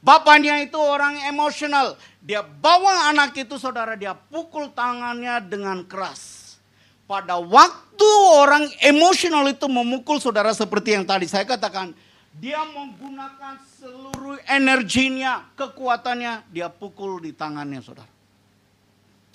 Bapaknya 0.00 0.64
itu 0.64 0.80
orang 0.80 1.28
emosional. 1.28 1.92
Dia 2.24 2.40
bawa 2.40 3.12
anak 3.12 3.36
itu 3.36 3.60
saudara, 3.60 3.92
dia 4.00 4.16
pukul 4.16 4.72
tangannya 4.72 5.36
dengan 5.44 5.84
keras. 5.84 6.56
Pada 7.04 7.36
waktu 7.36 8.10
orang 8.32 8.64
emosional 8.80 9.44
itu 9.44 9.68
memukul 9.68 10.16
saudara 10.16 10.56
seperti 10.56 10.96
yang 10.96 11.04
tadi 11.04 11.28
saya 11.28 11.44
katakan, 11.44 11.92
dia 12.40 12.64
menggunakan 12.64 13.60
seluruh 13.80 14.36
energinya, 14.44 15.48
kekuatannya, 15.56 16.52
dia 16.52 16.68
pukul 16.68 17.16
di 17.24 17.32
tangannya 17.32 17.80
saudara. 17.80 18.12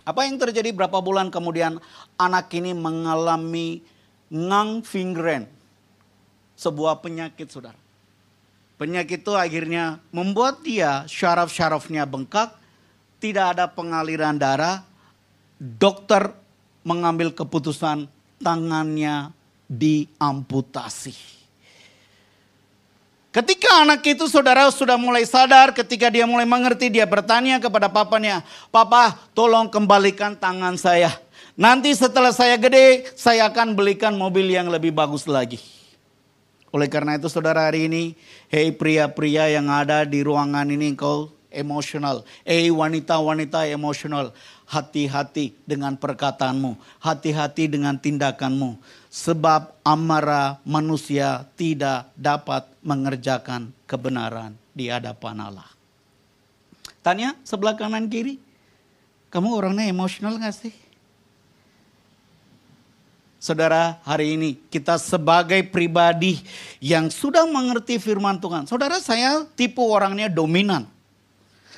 Apa 0.06 0.30
yang 0.30 0.38
terjadi 0.38 0.70
berapa 0.70 1.02
bulan 1.02 1.34
kemudian 1.34 1.82
anak 2.14 2.54
ini 2.54 2.78
mengalami 2.78 3.82
ngang 4.30 4.86
fingren. 4.86 5.50
Sebuah 6.54 7.02
penyakit 7.02 7.50
saudara. 7.50 7.76
Penyakit 8.78 9.26
itu 9.26 9.34
akhirnya 9.34 9.98
membuat 10.14 10.62
dia 10.62 11.10
syaraf-syarafnya 11.10 12.06
bengkak, 12.06 12.54
tidak 13.18 13.58
ada 13.58 13.66
pengaliran 13.66 14.38
darah. 14.38 14.86
Dokter 15.58 16.30
mengambil 16.86 17.34
keputusan 17.34 18.06
tangannya 18.38 19.34
diamputasi. 19.66 21.35
Ketika 23.36 23.84
anak 23.84 24.00
itu 24.08 24.32
saudara 24.32 24.64
sudah 24.72 24.96
mulai 24.96 25.28
sadar, 25.28 25.76
ketika 25.76 26.08
dia 26.08 26.24
mulai 26.24 26.48
mengerti, 26.48 26.88
dia 26.88 27.04
bertanya 27.04 27.60
kepada 27.60 27.92
papanya, 27.92 28.40
Papa 28.72 29.12
tolong 29.36 29.68
kembalikan 29.68 30.40
tangan 30.40 30.80
saya. 30.80 31.12
Nanti 31.60 31.92
setelah 31.92 32.32
saya 32.32 32.56
gede, 32.56 33.12
saya 33.12 33.52
akan 33.52 33.76
belikan 33.76 34.16
mobil 34.16 34.48
yang 34.48 34.72
lebih 34.72 34.96
bagus 34.96 35.28
lagi. 35.28 35.60
Oleh 36.72 36.88
karena 36.88 37.20
itu 37.20 37.28
saudara 37.28 37.68
hari 37.68 37.92
ini, 37.92 38.16
hei 38.48 38.72
pria-pria 38.72 39.52
yang 39.52 39.68
ada 39.68 40.08
di 40.08 40.24
ruangan 40.24 40.72
ini 40.72 40.96
engkau 40.96 41.35
emosional. 41.56 42.28
Hei 42.44 42.68
wanita-wanita 42.68 43.66
emosional, 43.72 44.36
hati-hati 44.68 45.56
dengan 45.64 45.96
perkataanmu, 45.96 46.76
hati-hati 47.00 47.72
dengan 47.72 47.96
tindakanmu 47.96 48.76
sebab 49.08 49.80
amarah 49.88 50.60
manusia 50.68 51.48
tidak 51.56 52.12
dapat 52.20 52.68
mengerjakan 52.84 53.72
kebenaran 53.88 54.52
di 54.76 54.92
hadapan 54.92 55.40
Allah. 55.40 55.70
Tanya 57.00 57.40
sebelah 57.48 57.80
kanan 57.80 58.12
kiri, 58.12 58.42
kamu 59.32 59.56
orangnya 59.56 59.88
emosional 59.88 60.36
gak 60.36 60.58
sih? 60.58 60.76
Saudara, 63.46 64.02
hari 64.02 64.34
ini 64.34 64.58
kita 64.74 64.98
sebagai 64.98 65.62
pribadi 65.70 66.42
yang 66.82 67.14
sudah 67.14 67.46
mengerti 67.46 68.02
firman 68.02 68.42
Tuhan. 68.42 68.66
Saudara, 68.66 68.98
saya 68.98 69.46
tipe 69.54 69.78
orangnya 69.86 70.26
dominan. 70.26 70.90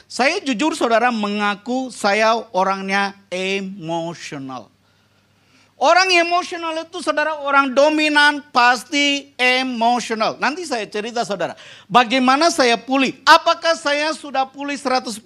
Saya 0.08 0.40
jujur 0.40 0.72
saudara 0.72 1.12
mengaku 1.12 1.92
saya 1.92 2.40
orangnya 2.56 3.12
emosional. 3.28 4.72
Orang 5.78 6.10
emosional 6.10 6.74
itu 6.90 7.06
saudara 7.06 7.38
orang 7.38 7.70
dominan 7.70 8.42
pasti 8.50 9.36
emosional. 9.38 10.40
Nanti 10.42 10.66
saya 10.66 10.88
cerita 10.90 11.22
saudara. 11.22 11.54
Bagaimana 11.86 12.50
saya 12.50 12.80
pulih? 12.82 13.20
Apakah 13.22 13.78
saya 13.78 14.10
sudah 14.16 14.48
pulih 14.50 14.74
100%? 14.74 15.22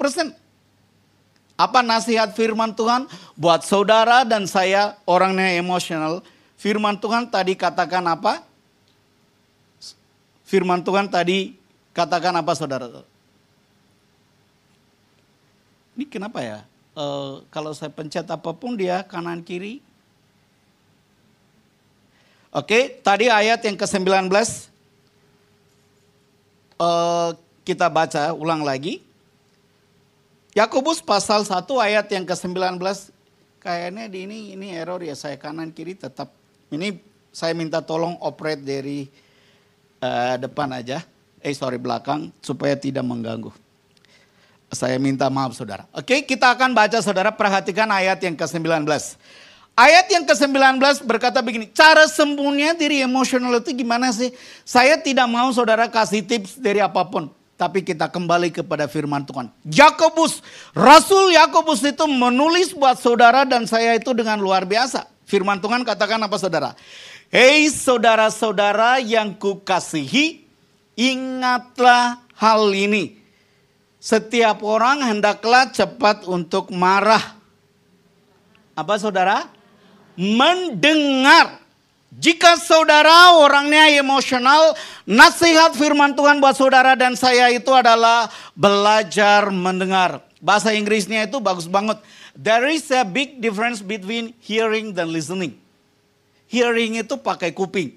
Apa 1.56 1.80
nasihat 1.86 2.34
firman 2.34 2.74
Tuhan 2.74 3.06
buat 3.38 3.64
saudara 3.64 4.26
dan 4.26 4.50
saya 4.50 4.98
orangnya 5.06 5.56
emosional? 5.56 6.26
Firman 6.58 6.98
Tuhan 6.98 7.30
tadi 7.30 7.54
katakan 7.54 8.02
apa? 8.10 8.42
Firman 10.44 10.84
Tuhan 10.84 11.06
tadi 11.08 11.56
katakan 11.96 12.34
apa 12.36 12.52
saudara? 12.58 13.06
Ini 15.96 16.06
kenapa 16.08 16.40
ya? 16.40 16.64
Uh, 16.92 17.44
kalau 17.52 17.72
saya 17.72 17.92
pencet 17.92 18.28
apa 18.28 18.52
pun 18.52 18.76
dia 18.76 19.04
kanan 19.04 19.44
kiri. 19.44 19.84
Oke, 22.52 23.00
tadi 23.00 23.32
ayat 23.32 23.64
yang 23.64 23.80
ke-19. 23.80 24.28
Uh, 26.76 27.32
kita 27.64 27.88
baca 27.88 28.36
ulang 28.36 28.66
lagi. 28.66 29.00
Yakobus 30.52 31.00
pasal 31.00 31.48
1 31.48 31.64
ayat 31.80 32.12
yang 32.12 32.28
ke-19 32.28 32.76
kayaknya 33.62 34.10
di 34.12 34.28
ini 34.28 34.40
ini 34.58 34.68
error 34.76 35.00
ya 35.00 35.16
saya 35.16 35.38
kanan 35.40 35.72
kiri 35.72 35.96
tetap 35.96 36.34
ini 36.74 37.00
saya 37.32 37.56
minta 37.56 37.80
tolong 37.80 38.20
operate 38.20 38.60
dari 38.60 39.08
uh, 40.04 40.36
depan 40.36 40.76
aja. 40.76 41.00
Eh 41.40 41.56
sorry 41.56 41.80
belakang 41.80 42.36
supaya 42.44 42.76
tidak 42.76 43.08
mengganggu. 43.08 43.71
Saya 44.72 44.96
minta 44.96 45.28
maaf 45.28 45.51
saudara. 45.51 45.84
Oke 45.92 46.24
kita 46.24 46.56
akan 46.56 46.72
baca 46.72 47.04
saudara 47.04 47.30
perhatikan 47.36 47.92
ayat 47.92 48.24
yang 48.24 48.40
ke-19. 48.40 48.88
Ayat 49.72 50.08
yang 50.12 50.28
ke-19 50.28 50.80
berkata 51.08 51.40
begini, 51.40 51.68
cara 51.72 52.04
sembuhnya 52.08 52.75
diri 52.75 53.00
emosional 53.04 53.60
itu 53.63 53.72
gimana 53.72 54.12
sih? 54.12 54.32
Saya 54.68 55.00
tidak 55.00 55.28
mau 55.32 55.48
saudara 55.56 55.88
kasih 55.88 56.24
tips 56.24 56.60
dari 56.60 56.84
apa 56.84 57.04
pun. 57.08 57.32
Tapi 57.56 57.86
kita 57.86 58.10
kembali 58.10 58.50
kepada 58.50 58.90
firman 58.90 59.22
Tuhan. 59.22 59.54
Yakobus, 59.70 60.42
Rasul 60.74 61.38
Yakobus 61.38 61.86
itu 61.86 62.10
menulis 62.10 62.74
buat 62.74 62.98
saudara 62.98 63.46
dan 63.46 63.70
saya 63.70 63.96
itu 63.96 64.12
dengan 64.18 64.42
luar 64.42 64.66
biasa. 64.66 65.06
Firman 65.30 65.62
Tuhan 65.62 65.86
katakan 65.86 66.18
apa 66.20 66.36
saudara? 66.42 66.74
Hei 67.30 67.70
saudara-saudara 67.70 69.00
yang 69.00 69.38
kukasihi, 69.38 70.44
ingatlah 70.98 72.20
hal 72.36 72.66
ini. 72.74 73.21
Setiap 74.01 74.65
orang 74.65 75.05
hendaklah 75.05 75.70
cepat 75.70 76.25
untuk 76.25 76.74
marah. 76.74 77.38
Apa 78.74 78.98
saudara? 78.98 79.46
Mendengar 80.17 81.62
jika 82.12 82.60
saudara 82.60 83.39
orangnya 83.39 83.88
emosional, 83.96 84.75
nasihat 85.08 85.72
firman 85.79 86.12
Tuhan 86.12 86.43
buat 86.43 86.60
saudara 86.60 86.91
dan 87.00 87.15
saya 87.15 87.48
itu 87.55 87.72
adalah 87.72 88.27
belajar 88.51 89.48
mendengar. 89.48 90.20
Bahasa 90.43 90.75
Inggrisnya 90.75 91.24
itu 91.24 91.39
bagus 91.39 91.72
banget. 91.72 92.03
There 92.36 92.67
is 92.67 92.84
a 92.91 93.08
big 93.08 93.39
difference 93.39 93.79
between 93.79 94.36
hearing 94.43 94.91
dan 94.91 95.08
listening. 95.08 95.55
Hearing 96.51 97.00
itu 97.00 97.15
pakai 97.15 97.55
kuping. 97.55 97.96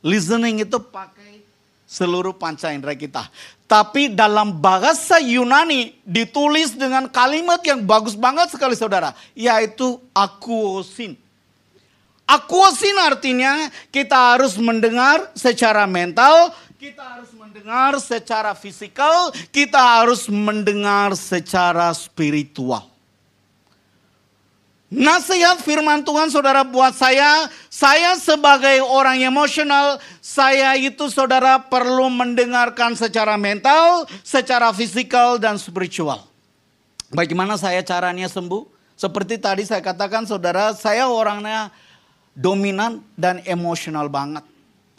Listening 0.00 0.64
itu 0.64 0.80
pakai 0.80 1.44
seluruh 1.84 2.32
panca 2.32 2.72
indera 2.72 2.96
kita. 2.96 3.28
Tapi 3.70 4.10
dalam 4.10 4.58
bahasa 4.58 5.22
Yunani 5.22 5.94
ditulis 6.02 6.74
dengan 6.74 7.06
kalimat 7.06 7.62
yang 7.62 7.86
bagus 7.86 8.18
banget 8.18 8.50
sekali 8.50 8.74
saudara. 8.74 9.14
Yaitu 9.38 10.02
akuosin 10.10 11.14
Akuosin 12.30 12.94
artinya 13.02 13.66
kita 13.90 14.14
harus 14.14 14.54
mendengar 14.54 15.34
secara 15.34 15.82
mental, 15.82 16.54
kita 16.78 17.02
harus 17.02 17.34
mendengar 17.34 17.98
secara 17.98 18.54
fisikal, 18.54 19.34
kita 19.50 19.98
harus 19.98 20.30
mendengar 20.30 21.18
secara 21.18 21.90
spiritual. 21.90 22.86
Nasihat 24.90 25.62
firman 25.62 26.02
Tuhan 26.02 26.34
saudara 26.34 26.66
buat 26.66 26.90
saya, 26.98 27.46
saya 27.70 28.18
sebagai 28.18 28.82
orang 28.82 29.22
emosional, 29.22 30.02
saya 30.18 30.74
itu 30.74 31.06
saudara 31.06 31.62
perlu 31.62 32.10
mendengarkan 32.10 32.98
secara 32.98 33.38
mental, 33.38 34.10
secara 34.26 34.74
fisikal 34.74 35.38
dan 35.38 35.54
spiritual. 35.62 36.26
Bagaimana 37.06 37.54
saya 37.54 37.86
caranya 37.86 38.26
sembuh? 38.26 38.66
Seperti 38.98 39.38
tadi 39.38 39.62
saya 39.62 39.78
katakan 39.78 40.26
saudara, 40.26 40.74
saya 40.74 41.06
orangnya 41.06 41.70
dominan 42.34 42.98
dan 43.14 43.46
emosional 43.46 44.10
banget. 44.10 44.42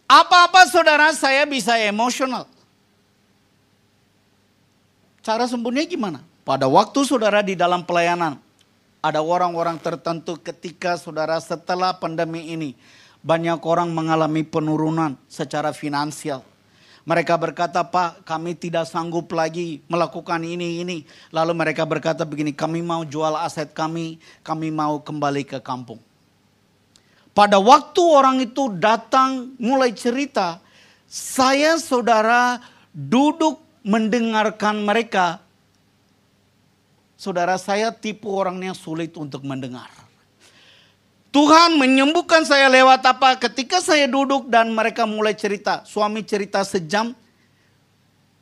Apa-apa 0.08 0.72
saudara 0.72 1.12
saya 1.12 1.44
bisa 1.44 1.76
emosional. 1.76 2.48
Cara 5.20 5.44
sembuhnya 5.52 5.84
gimana? 5.84 6.24
Pada 6.48 6.72
waktu 6.72 7.04
saudara 7.04 7.44
di 7.44 7.60
dalam 7.60 7.84
pelayanan, 7.84 8.40
ada 9.02 9.20
orang-orang 9.26 9.82
tertentu 9.82 10.38
ketika 10.38 10.94
saudara 10.96 11.42
setelah 11.42 11.98
pandemi 11.98 12.54
ini, 12.54 12.78
banyak 13.26 13.58
orang 13.66 13.90
mengalami 13.90 14.46
penurunan 14.46 15.18
secara 15.26 15.74
finansial. 15.74 16.46
Mereka 17.02 17.34
berkata, 17.34 17.82
Pak, 17.82 18.22
kami 18.30 18.54
tidak 18.54 18.86
sanggup 18.86 19.26
lagi 19.34 19.82
melakukan 19.90 20.38
ini, 20.46 20.86
ini. 20.86 21.02
Lalu 21.34 21.58
mereka 21.58 21.82
berkata 21.82 22.22
begini, 22.22 22.54
kami 22.54 22.86
mau 22.86 23.02
jual 23.02 23.34
aset 23.42 23.74
kami, 23.74 24.22
kami 24.46 24.70
mau 24.70 25.02
kembali 25.02 25.42
ke 25.42 25.58
kampung. 25.66 25.98
Pada 27.34 27.58
waktu 27.58 28.02
orang 28.06 28.38
itu 28.46 28.70
datang 28.78 29.58
mulai 29.58 29.98
cerita, 29.98 30.62
saya 31.10 31.82
saudara 31.82 32.62
duduk 32.94 33.58
mendengarkan 33.82 34.86
mereka. 34.86 35.42
Saudara 37.22 37.54
saya 37.62 37.94
tipe 37.94 38.26
orangnya 38.26 38.74
sulit 38.74 39.14
untuk 39.14 39.46
mendengar. 39.46 39.94
Tuhan 41.30 41.78
menyembuhkan 41.78 42.42
saya 42.50 42.66
lewat 42.66 43.06
apa? 43.06 43.38
Ketika 43.38 43.78
saya 43.78 44.10
duduk 44.10 44.50
dan 44.50 44.74
mereka 44.74 45.06
mulai 45.06 45.38
cerita. 45.38 45.86
Suami 45.86 46.26
cerita 46.26 46.66
sejam, 46.66 47.14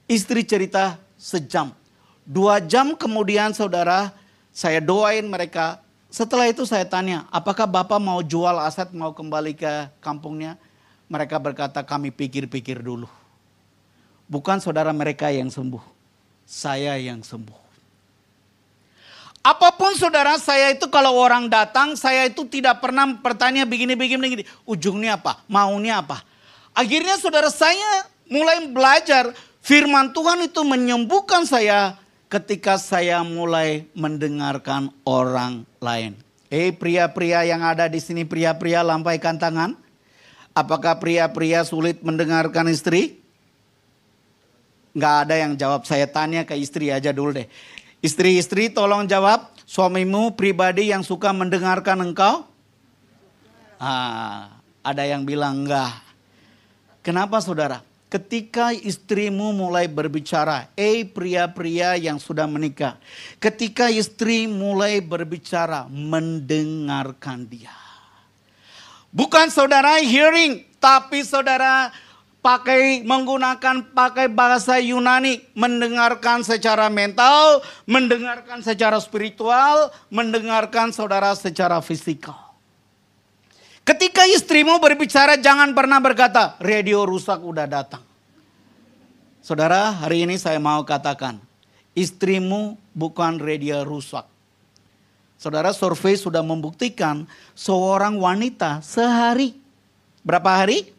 istri 0.08 0.48
cerita 0.48 0.96
sejam. 1.20 1.76
Dua 2.24 2.64
jam 2.64 2.96
kemudian 2.96 3.52
saudara, 3.52 4.16
saya 4.56 4.80
doain 4.80 5.28
mereka, 5.28 5.84
setelah 6.08 6.48
itu 6.48 6.64
saya 6.64 6.88
tanya, 6.88 7.28
apakah 7.36 7.68
Bapak 7.68 8.00
mau 8.00 8.24
jual 8.24 8.56
aset, 8.64 8.96
mau 8.96 9.12
kembali 9.12 9.60
ke 9.60 9.92
kampungnya? 10.00 10.56
Mereka 11.12 11.36
berkata, 11.36 11.84
kami 11.84 12.16
pikir-pikir 12.16 12.80
dulu. 12.80 13.12
Bukan 14.32 14.64
saudara 14.64 14.96
mereka 14.96 15.28
yang 15.36 15.52
sembuh, 15.52 15.84
saya 16.48 16.96
yang 16.96 17.20
sembuh. 17.20 17.59
Apa 19.40 19.72
pun 19.72 19.96
saudara 19.96 20.36
saya 20.36 20.76
itu 20.76 20.84
kalau 20.92 21.16
orang 21.16 21.48
datang, 21.48 21.96
saya 21.96 22.28
itu 22.28 22.44
tidak 22.44 22.84
pernah 22.84 23.08
bertanya 23.08 23.64
begini-begini. 23.64 24.20
begini. 24.20 24.44
Ujungnya 24.68 25.16
apa? 25.16 25.40
Maunya 25.48 26.04
apa? 26.04 26.22
Akhirnya 26.76 27.16
saudara 27.16 27.48
saya 27.48 28.08
mulai 28.28 28.68
belajar 28.68 29.32
firman 29.64 30.12
Tuhan 30.12 30.44
itu 30.44 30.62
menyembuhkan 30.68 31.48
saya 31.48 31.96
ketika 32.30 32.78
saya 32.78 33.24
mulai 33.26 33.88
mendengarkan 33.96 34.94
orang 35.08 35.66
lain. 35.82 36.14
Eh 36.50 36.74
pria-pria 36.74 37.46
yang 37.46 37.62
ada 37.62 37.90
di 37.90 37.98
sini 38.02 38.26
pria-pria 38.26 38.86
lampaikan 38.86 39.40
tangan. 39.40 39.74
Apakah 40.54 40.98
pria-pria 40.98 41.64
sulit 41.64 42.02
mendengarkan 42.04 42.68
istri? 42.68 43.22
Nggak 44.98 45.16
ada 45.26 45.36
yang 45.38 45.54
jawab. 45.56 45.86
Saya 45.86 46.10
tanya 46.10 46.44
ke 46.44 46.58
istri 46.58 46.90
aja 46.90 47.14
dulu 47.14 47.38
deh. 47.38 47.48
Istri-istri 48.00 48.72
tolong 48.72 49.08
jawab. 49.08 49.52
Suamimu 49.70 50.34
pribadi 50.34 50.90
yang 50.90 51.06
suka 51.06 51.30
mendengarkan 51.30 52.02
engkau? 52.02 52.48
Ah, 53.78 54.60
ada 54.82 55.06
yang 55.06 55.24
bilang 55.24 55.64
enggak. 55.64 55.94
Kenapa 57.06 57.38
saudara? 57.40 57.86
ketika 58.10 58.74
istrimu 58.74 59.54
mulai 59.54 59.86
berbicara, 59.86 60.68
eh 60.74 61.06
pria-pria 61.06 61.94
yang 61.96 62.18
sudah 62.18 62.50
menikah, 62.50 62.98
ketika 63.38 63.88
istri 63.94 64.50
mulai 64.50 64.98
berbicara, 65.00 65.86
mendengarkan 65.88 67.46
dia. 67.46 67.74
Bukan 69.14 69.54
saudara 69.54 70.02
hearing, 70.02 70.66
tapi 70.82 71.22
saudara 71.22 71.94
pakai 72.40 73.04
menggunakan 73.04 73.92
pakai 73.92 74.32
bahasa 74.32 74.80
Yunani, 74.80 75.44
mendengarkan 75.56 76.44
secara 76.44 76.88
mental, 76.88 77.64
mendengarkan 77.84 78.64
secara 78.64 78.98
spiritual, 79.04 79.92
mendengarkan 80.08 80.96
saudara 80.96 81.36
secara 81.36 81.84
fisikal. 81.84 82.50
Ketika 83.84 84.24
istrimu 84.30 84.78
berbicara 84.78 85.36
jangan 85.36 85.74
pernah 85.74 85.98
berkata, 85.98 86.56
radio 86.62 87.04
rusak 87.10 87.42
udah 87.42 87.66
datang. 87.66 88.04
Saudara, 89.42 89.90
hari 89.90 90.30
ini 90.30 90.38
saya 90.38 90.62
mau 90.62 90.86
katakan, 90.86 91.42
istrimu 91.98 92.78
bukan 92.94 93.42
radio 93.42 93.82
rusak. 93.82 94.30
Saudara, 95.42 95.74
survei 95.74 96.20
sudah 96.20 96.46
membuktikan 96.46 97.26
seorang 97.58 98.20
wanita 98.20 98.84
sehari, 98.86 99.58
berapa 100.22 100.52
hari? 100.52 100.99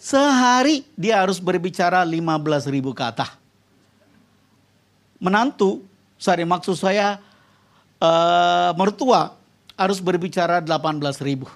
Sehari 0.00 0.80
dia 0.96 1.20
harus 1.20 1.36
berbicara 1.36 2.00
15 2.00 2.72
ribu 2.72 2.96
kata. 2.96 3.36
Menantu, 5.20 5.84
sorry 6.16 6.48
maksud 6.48 6.72
saya 6.80 7.20
uh, 8.00 8.72
mertua 8.80 9.36
harus 9.76 10.00
berbicara 10.00 10.64
18 10.64 11.04
ribu. 11.20 11.52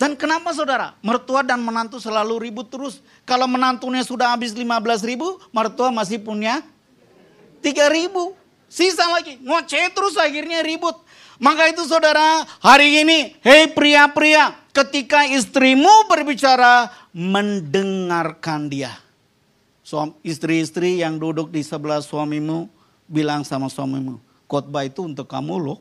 Dan 0.00 0.16
kenapa 0.16 0.56
saudara? 0.56 0.96
Mertua 1.04 1.44
dan 1.44 1.60
menantu 1.60 2.00
selalu 2.00 2.48
ribut 2.48 2.72
terus. 2.72 3.04
Kalau 3.28 3.44
menantunya 3.44 4.00
sudah 4.00 4.32
habis 4.32 4.56
15 4.56 4.64
ribu, 5.04 5.36
mertua 5.52 5.92
masih 5.92 6.24
punya 6.24 6.64
3 7.60 7.68
ribu. 7.92 8.32
Sisa 8.68 9.04
lagi, 9.12 9.36
ngoceh 9.44 9.92
terus 9.92 10.16
akhirnya 10.16 10.64
ribut. 10.64 10.96
Maka 11.38 11.70
itu 11.70 11.86
saudara, 11.86 12.42
hari 12.58 13.06
ini, 13.06 13.38
hei 13.46 13.70
pria-pria, 13.70 14.58
ketika 14.74 15.22
istrimu 15.22 16.10
berbicara, 16.10 16.90
mendengarkan 17.14 18.66
dia. 18.66 18.98
Istri-istri 20.26 21.00
yang 21.00 21.16
duduk 21.16 21.54
di 21.54 21.62
sebelah 21.62 22.02
suamimu, 22.02 22.66
bilang 23.06 23.46
sama 23.46 23.70
suamimu, 23.70 24.18
khotbah 24.50 24.84
itu 24.84 25.06
untuk 25.06 25.30
kamu 25.30 25.56
loh. 25.62 25.78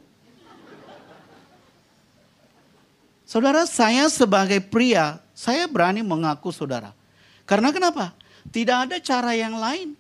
Saudara, 3.28 3.68
saya 3.68 4.08
sebagai 4.08 4.64
pria, 4.64 5.20
saya 5.36 5.68
berani 5.68 6.00
mengaku 6.00 6.54
saudara. 6.54 6.96
Karena 7.44 7.76
kenapa? 7.76 8.16
Tidak 8.48 8.88
ada 8.88 8.96
cara 9.04 9.36
yang 9.36 9.60
lain. 9.60 10.00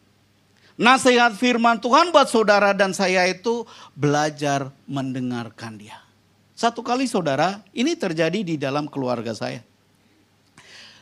Nasihat 0.78 1.34
firman 1.34 1.82
Tuhan 1.82 2.13
buat 2.13 2.30
saudara 2.30 2.70
dan 2.70 2.94
saya 2.94 3.26
itu 3.26 3.66
belajar 3.98 4.70
mendengarkan 4.86 5.74
dia. 5.74 5.98
Satu 6.54 6.86
kali 6.86 7.10
saudara, 7.10 7.66
ini 7.74 7.98
terjadi 7.98 8.46
di 8.46 8.62
dalam 8.62 8.86
keluarga 8.86 9.34
saya. 9.34 9.66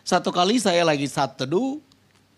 Satu 0.08 0.32
kali 0.32 0.64
saya 0.64 0.88
lagi 0.88 1.08
saat 1.12 1.36
teduh, 1.36 1.84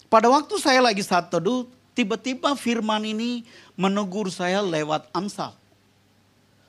pada 0.10 0.34
waktu 0.34 0.58
saya 0.58 0.82
lagi 0.82 1.06
saat 1.06 1.30
teduh, 1.30 1.70
tiba-tiba 1.94 2.58
firman 2.58 3.06
ini 3.06 3.46
menegur 3.78 4.34
saya 4.34 4.66
lewat 4.66 5.06
Amsal. 5.14 5.54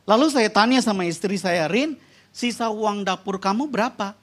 Lalu 0.05 0.29
saya 0.29 0.53
tanya 0.53 0.85
sama 0.85 1.09
istri 1.09 1.41
saya, 1.41 1.65
Rin, 1.65 1.97
sisa 2.29 2.69
uang 2.69 3.09
dapur 3.09 3.41
kamu 3.41 3.69
berapa? 3.69 4.17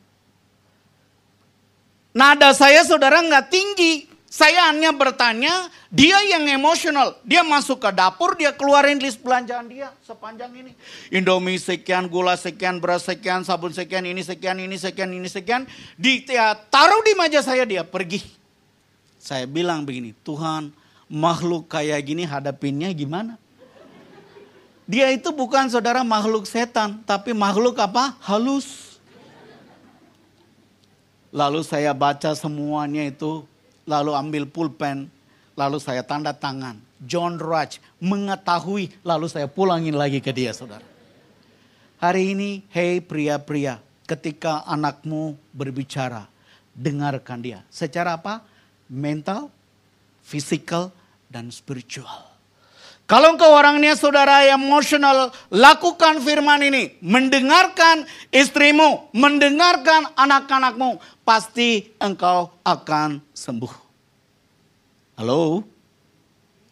Nada 2.14 2.54
saya 2.54 2.86
saudara 2.86 3.22
nggak 3.22 3.48
tinggi. 3.50 3.94
Saya 4.36 4.68
hanya 4.68 4.92
bertanya, 4.92 5.72
dia 5.88 6.20
yang 6.28 6.44
emosional. 6.44 7.16
Dia 7.24 7.40
masuk 7.40 7.80
ke 7.80 7.88
dapur, 7.96 8.36
dia 8.36 8.52
keluarin 8.52 9.00
list 9.00 9.24
belanjaan 9.24 9.72
dia 9.72 9.96
sepanjang 10.04 10.52
ini. 10.52 10.76
Indomie 11.08 11.56
sekian, 11.56 12.12
gula 12.12 12.36
sekian, 12.36 12.84
beras 12.84 13.08
sekian, 13.08 13.48
sabun 13.48 13.72
sekian, 13.72 14.04
ini 14.04 14.20
sekian, 14.20 14.60
ini 14.60 14.76
sekian, 14.76 15.08
ini 15.16 15.32
sekian. 15.32 15.64
Di, 15.96 16.28
ya, 16.28 16.52
taruh 16.52 17.00
di 17.08 17.16
meja 17.16 17.40
saya, 17.40 17.64
dia 17.64 17.88
pergi. 17.88 18.20
Saya 19.24 19.48
bilang 19.48 19.88
begini, 19.88 20.12
Tuhan 20.28 20.76
makhluk 21.08 21.72
kayak 21.72 22.04
gini 22.04 22.28
hadapinnya 22.28 22.92
gimana? 22.92 23.40
Dia 24.84 25.16
itu 25.16 25.32
bukan 25.32 25.72
saudara 25.72 26.04
makhluk 26.04 26.44
setan, 26.44 27.00
tapi 27.08 27.32
makhluk 27.32 27.80
apa? 27.80 28.20
Halus. 28.20 29.00
Lalu 31.32 31.64
saya 31.64 31.96
baca 31.96 32.36
semuanya 32.36 33.08
itu, 33.08 33.48
lalu 33.86 34.12
ambil 34.14 34.44
pulpen, 34.50 35.08
lalu 35.56 35.78
saya 35.80 36.04
tanda 36.04 36.36
tangan. 36.36 36.78
John 37.02 37.40
Raj 37.40 37.80
mengetahui, 38.02 38.92
lalu 39.06 39.26
saya 39.32 39.48
pulangin 39.48 39.96
lagi 39.96 40.20
ke 40.20 40.34
dia 40.34 40.52
saudara. 40.52 40.84
Hari 42.02 42.36
ini, 42.36 42.62
hei 42.76 43.00
pria-pria, 43.00 43.80
ketika 44.04 44.68
anakmu 44.68 45.40
berbicara, 45.56 46.28
dengarkan 46.76 47.40
dia. 47.40 47.60
Secara 47.72 48.20
apa? 48.20 48.44
Mental, 48.92 49.48
fisikal, 50.22 50.92
dan 51.32 51.50
spiritual. 51.50 52.35
Kalau 53.06 53.38
engkau 53.38 53.54
orangnya 53.54 53.94
saudara 53.94 54.50
yang 54.50 54.66
emosional, 54.66 55.30
lakukan 55.54 56.26
firman 56.26 56.58
ini. 56.66 56.98
Mendengarkan 57.06 58.10
istrimu, 58.34 59.14
mendengarkan 59.14 60.10
anak-anakmu. 60.18 60.98
Pasti 61.22 61.94
engkau 62.02 62.50
akan 62.66 63.22
sembuh. 63.30 63.74
Halo? 65.22 65.62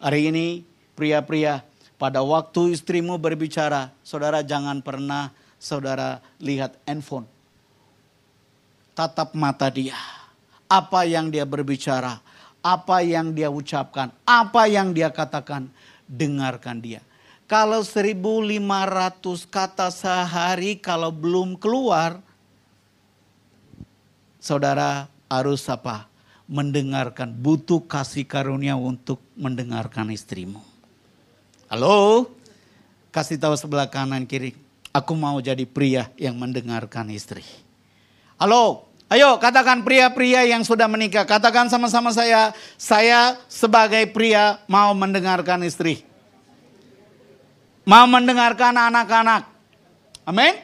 Hari 0.01 0.33
ini 0.33 0.65
pria-pria 0.97 1.61
pada 2.01 2.25
waktu 2.25 2.73
istrimu 2.73 3.21
berbicara, 3.21 3.93
saudara 4.01 4.41
jangan 4.41 4.81
pernah 4.81 5.29
saudara 5.61 6.17
lihat 6.41 6.81
handphone. 6.89 7.29
Tatap 8.97 9.37
mata 9.37 9.69
dia. 9.69 9.95
Apa 10.65 11.05
yang 11.05 11.29
dia 11.29 11.45
berbicara, 11.45 12.17
apa 12.65 13.05
yang 13.05 13.37
dia 13.37 13.53
ucapkan, 13.53 14.09
apa 14.25 14.65
yang 14.65 14.97
dia 14.97 15.13
katakan 15.13 15.69
dengarkan 16.07 16.79
dia. 16.79 17.01
Kalau 17.47 17.83
1500 17.83 18.59
kata 19.45 19.91
sehari 19.91 20.79
kalau 20.79 21.11
belum 21.11 21.59
keluar, 21.59 22.23
saudara 24.39 25.11
harus 25.27 25.67
apa? 25.67 26.07
Mendengarkan, 26.43 27.31
butuh 27.31 27.83
kasih 27.87 28.27
karunia 28.27 28.75
untuk 28.75 29.23
mendengarkan 29.39 30.11
istrimu. 30.11 30.59
Halo? 31.71 32.29
Kasih 33.13 33.39
tahu 33.39 33.55
sebelah 33.55 33.87
kanan 33.87 34.27
kiri. 34.27 34.53
Aku 34.93 35.17
mau 35.17 35.39
jadi 35.41 35.65
pria 35.65 36.11
yang 36.21 36.37
mendengarkan 36.37 37.09
istri. 37.09 37.41
Halo, 38.37 38.89
Ayo 39.11 39.35
katakan 39.37 39.83
pria-pria 39.83 40.47
yang 40.47 40.63
sudah 40.63 40.87
menikah. 40.87 41.27
Katakan 41.27 41.67
sama-sama 41.67 42.09
saya. 42.15 42.55
Saya 42.79 43.37
sebagai 43.51 44.09
pria 44.09 44.63
mau 44.65 44.95
mendengarkan 44.95 45.61
istri. 45.67 46.01
Mau 47.83 48.07
mendengarkan 48.07 48.73
anak-anak. 48.73 49.43
Amin. 50.23 50.55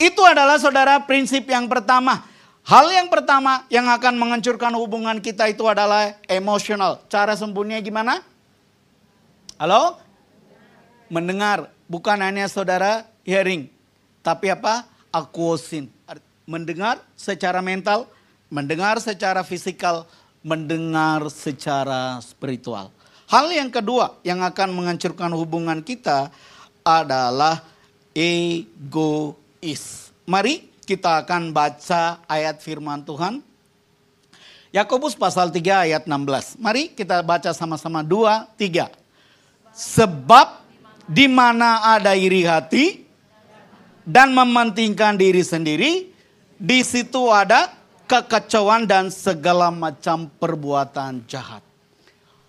Itu 0.00 0.24
adalah 0.24 0.56
saudara 0.56 0.96
prinsip 1.04 1.44
yang 1.46 1.68
pertama. 1.68 2.24
Hal 2.66 2.90
yang 2.90 3.06
pertama 3.06 3.62
yang 3.70 3.86
akan 3.86 4.18
menghancurkan 4.18 4.74
hubungan 4.74 5.22
kita 5.22 5.46
itu 5.46 5.62
adalah 5.70 6.18
emosional. 6.26 7.04
Cara 7.06 7.38
sembuhnya 7.38 7.78
gimana? 7.84 8.18
Halo? 9.60 10.00
Mendengar. 11.06 11.70
Bukan 11.86 12.18
hanya 12.18 12.50
saudara 12.50 13.06
hearing. 13.22 13.70
Tapi 14.26 14.50
apa? 14.50 14.90
Akuosin 15.14 15.86
mendengar 16.46 17.02
secara 17.18 17.58
mental, 17.58 18.06
mendengar 18.48 19.02
secara 19.02 19.42
fisikal, 19.42 20.06
mendengar 20.40 21.26
secara 21.28 22.22
spiritual. 22.22 22.94
Hal 23.26 23.50
yang 23.50 23.68
kedua 23.68 24.14
yang 24.22 24.40
akan 24.46 24.70
menghancurkan 24.70 25.34
hubungan 25.34 25.82
kita 25.82 26.30
adalah 26.86 27.66
egois. 28.14 30.14
Mari 30.22 30.70
kita 30.86 31.26
akan 31.26 31.50
baca 31.50 32.22
ayat 32.30 32.62
firman 32.62 33.02
Tuhan. 33.02 33.42
Yakobus 34.70 35.18
pasal 35.18 35.50
3 35.50 35.90
ayat 35.90 36.06
16. 36.06 36.62
Mari 36.62 36.94
kita 36.94 37.18
baca 37.26 37.50
sama-sama 37.50 38.06
2 38.06 38.46
3. 38.54 38.86
Sebab 39.74 40.62
di 41.10 41.26
mana 41.26 41.98
ada 41.98 42.14
iri 42.14 42.46
hati 42.46 43.02
dan 44.06 44.30
mementingkan 44.30 45.18
diri 45.18 45.42
sendiri, 45.42 46.14
di 46.56 46.80
situ 46.80 47.28
ada 47.28 47.72
kekacauan 48.08 48.88
dan 48.88 49.12
segala 49.12 49.68
macam 49.68 50.30
perbuatan 50.40 51.24
jahat. 51.28 51.60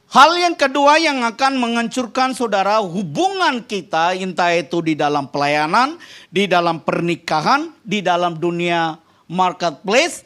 Hal 0.08 0.40
yang 0.40 0.56
kedua 0.56 0.96
yang 1.04 1.20
akan 1.20 1.60
menghancurkan 1.60 2.32
saudara 2.32 2.80
hubungan 2.80 3.60
kita 3.60 4.16
entah 4.16 4.56
itu 4.56 4.80
di 4.80 4.96
dalam 4.96 5.28
pelayanan, 5.28 6.00
di 6.32 6.48
dalam 6.48 6.80
pernikahan, 6.80 7.76
di 7.84 8.00
dalam 8.00 8.40
dunia 8.40 8.96
marketplace. 9.28 10.24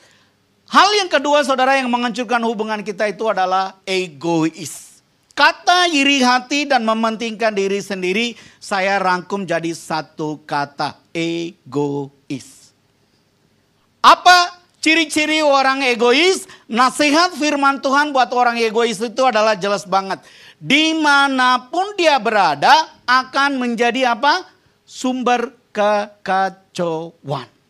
Hal 0.69 0.85
yang 1.01 1.09
kedua 1.09 1.41
saudara 1.41 1.81
yang 1.81 1.89
menghancurkan 1.89 2.45
hubungan 2.45 2.85
kita 2.85 3.09
itu 3.09 3.25
adalah 3.25 3.81
egois. 3.81 5.01
Kata 5.33 5.89
iri 5.89 6.21
hati 6.21 6.69
dan 6.69 6.85
mementingkan 6.85 7.49
diri 7.49 7.81
sendiri 7.81 8.37
saya 8.61 9.01
rangkum 9.01 9.49
jadi 9.49 9.73
satu 9.73 10.45
kata 10.45 10.93
egois. 11.09 12.20
Apa 14.01 14.57
ciri-ciri 14.81 15.45
orang 15.45 15.85
egois? 15.85 16.49
Nasihat 16.65 17.37
firman 17.37 17.79
Tuhan 17.85 18.09
buat 18.09 18.33
orang 18.33 18.57
egois 18.57 18.97
itu 18.97 19.23
adalah 19.23 19.53
jelas 19.53 19.85
banget. 19.85 20.25
Di 20.57 20.97
mana 20.97 21.69
pun 21.69 21.93
dia 21.93 22.17
berada 22.17 22.89
akan 23.05 23.61
menjadi 23.61 24.17
apa? 24.17 24.45
Sumber 24.83 25.53
kekacauan 25.71 27.60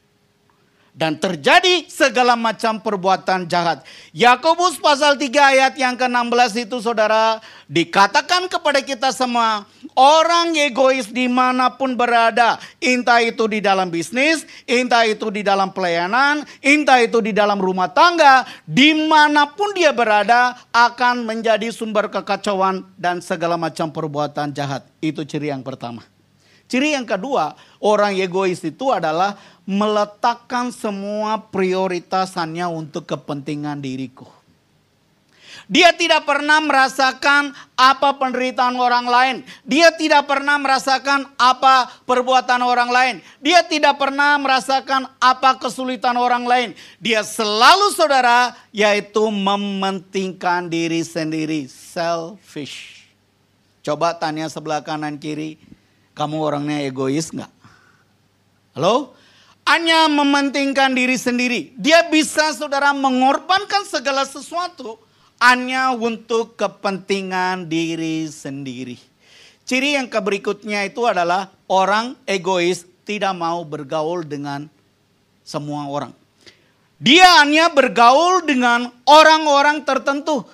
dan 0.91 1.15
terjadi 1.15 1.87
segala 1.87 2.35
macam 2.35 2.77
perbuatan 2.83 3.47
jahat. 3.47 3.83
Yakobus 4.11 4.75
pasal 4.77 5.15
3 5.15 5.31
ayat 5.55 5.73
yang 5.79 5.95
ke-16 5.95 6.67
itu 6.67 6.77
saudara 6.83 7.39
dikatakan 7.71 8.51
kepada 8.51 8.83
kita 8.83 9.15
semua 9.15 9.63
orang 9.95 10.51
egois 10.59 11.07
di 11.07 11.31
mana 11.31 11.71
pun 11.71 11.95
berada. 11.95 12.59
Entah 12.83 13.23
itu 13.23 13.47
di 13.47 13.63
dalam 13.63 13.87
bisnis, 13.87 14.43
entah 14.67 15.07
itu 15.07 15.31
di 15.31 15.41
dalam 15.41 15.71
pelayanan, 15.71 16.43
entah 16.59 16.99
itu 16.99 17.23
di 17.23 17.31
dalam 17.31 17.57
rumah 17.57 17.87
tangga. 17.89 18.43
Di 18.67 18.91
mana 19.07 19.47
pun 19.47 19.71
dia 19.71 19.95
berada 19.95 20.59
akan 20.75 21.23
menjadi 21.23 21.71
sumber 21.71 22.11
kekacauan 22.11 22.83
dan 22.99 23.23
segala 23.23 23.55
macam 23.55 23.89
perbuatan 23.89 24.51
jahat. 24.51 24.83
Itu 24.99 25.23
ciri 25.23 25.49
yang 25.49 25.63
pertama. 25.63 26.03
Ciri 26.71 26.95
yang 26.95 27.03
kedua, 27.03 27.51
orang 27.83 28.15
egois 28.15 28.63
itu 28.63 28.95
adalah 28.95 29.35
meletakkan 29.67 30.71
semua 30.71 31.35
prioritasannya 31.51 32.63
untuk 32.71 33.11
kepentingan 33.11 33.83
diriku. 33.83 34.23
Dia 35.67 35.91
tidak 35.95 36.23
pernah 36.23 36.63
merasakan 36.63 37.51
apa 37.75 38.15
penderitaan 38.15 38.75
orang 38.79 39.07
lain. 39.07 39.35
Dia 39.67 39.91
tidak 39.91 40.27
pernah 40.27 40.55
merasakan 40.59 41.27
apa 41.35 41.91
perbuatan 42.07 42.59
orang 42.59 42.91
lain. 42.91 43.15
Dia 43.43 43.63
tidak 43.63 43.99
pernah 43.99 44.35
merasakan 44.39 45.11
apa 45.19 45.59
kesulitan 45.59 46.15
orang 46.19 46.43
lain. 46.43 46.69
Dia 46.99 47.23
selalu 47.23 47.91
saudara 47.95 48.55
yaitu 48.71 49.23
mementingkan 49.27 50.67
diri 50.71 51.03
sendiri. 51.07 51.67
Selfish. 51.67 53.07
Coba 53.79 54.11
tanya 54.15 54.51
sebelah 54.51 54.83
kanan 54.83 55.15
kiri. 55.15 55.55
Kamu 56.21 56.37
orangnya 56.37 56.85
egois 56.85 57.33
nggak? 57.33 57.49
Halo? 58.77 59.17
Hanya 59.65 60.05
mementingkan 60.05 60.93
diri 60.93 61.17
sendiri. 61.17 61.73
Dia 61.73 62.05
bisa 62.13 62.53
saudara 62.53 62.93
mengorbankan 62.93 63.89
segala 63.89 64.21
sesuatu 64.29 65.01
hanya 65.41 65.89
untuk 65.97 66.53
kepentingan 66.53 67.65
diri 67.65 68.29
sendiri. 68.29 69.01
Ciri 69.65 69.97
yang 69.97 70.05
keberikutnya 70.05 70.85
itu 70.85 71.01
adalah 71.09 71.49
orang 71.65 72.13
egois 72.29 72.85
tidak 73.01 73.33
mau 73.33 73.65
bergaul 73.65 74.21
dengan 74.21 74.69
semua 75.41 75.89
orang. 75.89 76.13
Dia 77.01 77.41
hanya 77.41 77.73
bergaul 77.73 78.45
dengan 78.45 78.93
orang-orang 79.09 79.81
tertentu. 79.81 80.45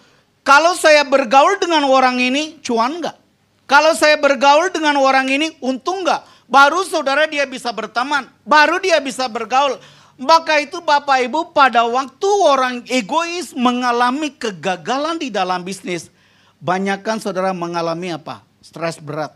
Kalau 0.48 0.80
saya 0.80 1.04
bergaul 1.04 1.60
dengan 1.60 1.84
orang 1.92 2.24
ini, 2.24 2.56
cuan 2.64 3.04
enggak? 3.04 3.27
Kalau 3.68 3.92
saya 4.00 4.16
bergaul 4.16 4.72
dengan 4.72 4.96
orang 4.96 5.28
ini, 5.28 5.52
untung 5.60 6.08
enggak? 6.08 6.24
Baru 6.48 6.88
saudara 6.88 7.28
dia 7.28 7.44
bisa 7.44 7.68
berteman, 7.76 8.32
baru 8.48 8.80
dia 8.80 9.04
bisa 9.04 9.28
bergaul. 9.28 9.76
Maka 10.16 10.64
itu 10.64 10.80
Bapak 10.80 11.28
Ibu 11.28 11.52
pada 11.52 11.84
waktu 11.84 12.30
orang 12.42 12.82
egois 12.88 13.52
mengalami 13.54 14.32
kegagalan 14.34 15.20
di 15.20 15.30
dalam 15.30 15.62
bisnis. 15.62 16.08
Banyakkan 16.58 17.22
saudara 17.22 17.52
mengalami 17.54 18.16
apa? 18.16 18.42
Stres 18.64 18.98
berat. 18.98 19.36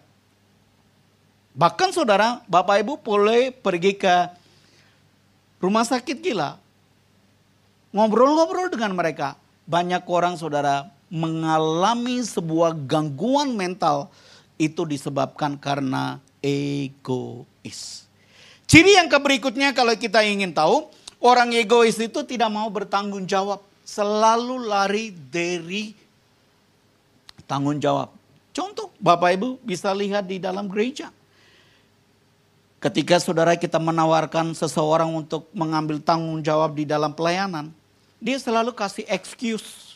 Bahkan 1.51 1.91
saudara, 1.91 2.39
Bapak 2.47 2.81
Ibu 2.81 3.03
boleh 3.03 3.51
pergi 3.51 3.99
ke 3.99 4.31
rumah 5.59 5.83
sakit 5.83 6.17
gila. 6.23 6.55
Ngobrol-ngobrol 7.91 8.71
dengan 8.71 8.95
mereka. 8.95 9.35
Banyak 9.67 10.07
orang 10.07 10.39
saudara 10.39 10.87
mengalami 11.11 12.23
sebuah 12.23 12.71
gangguan 12.87 13.51
mental. 13.51 14.07
Itu 14.55 14.87
disebabkan 14.87 15.59
karena 15.59 16.23
egois. 16.39 18.07
Ciri 18.63 18.95
yang 18.95 19.11
keberikutnya 19.11 19.75
kalau 19.75 19.91
kita 19.99 20.23
ingin 20.23 20.55
tahu, 20.55 20.87
orang 21.19 21.51
egois 21.51 21.99
itu 21.99 22.23
tidak 22.23 22.47
mau 22.47 22.71
bertanggung 22.71 23.27
jawab. 23.27 23.59
Selalu 23.83 24.63
lari 24.63 25.11
dari 25.11 25.91
tanggung 27.43 27.75
jawab. 27.83 28.15
Contoh, 28.55 28.95
Bapak 28.95 29.35
Ibu 29.35 29.59
bisa 29.59 29.91
lihat 29.91 30.23
di 30.23 30.39
dalam 30.39 30.71
gereja. 30.71 31.11
Ketika 32.79 33.19
saudara 33.19 33.59
kita 33.59 33.77
menawarkan 33.77 34.55
seseorang 34.55 35.11
untuk 35.11 35.51
mengambil 35.51 35.99
tanggung 35.99 36.39
jawab 36.39 36.73
di 36.73 36.87
dalam 36.87 37.11
pelayanan, 37.11 37.69
dia 38.17 38.39
selalu 38.39 38.71
kasih 38.71 39.03
excuse. 39.11 39.90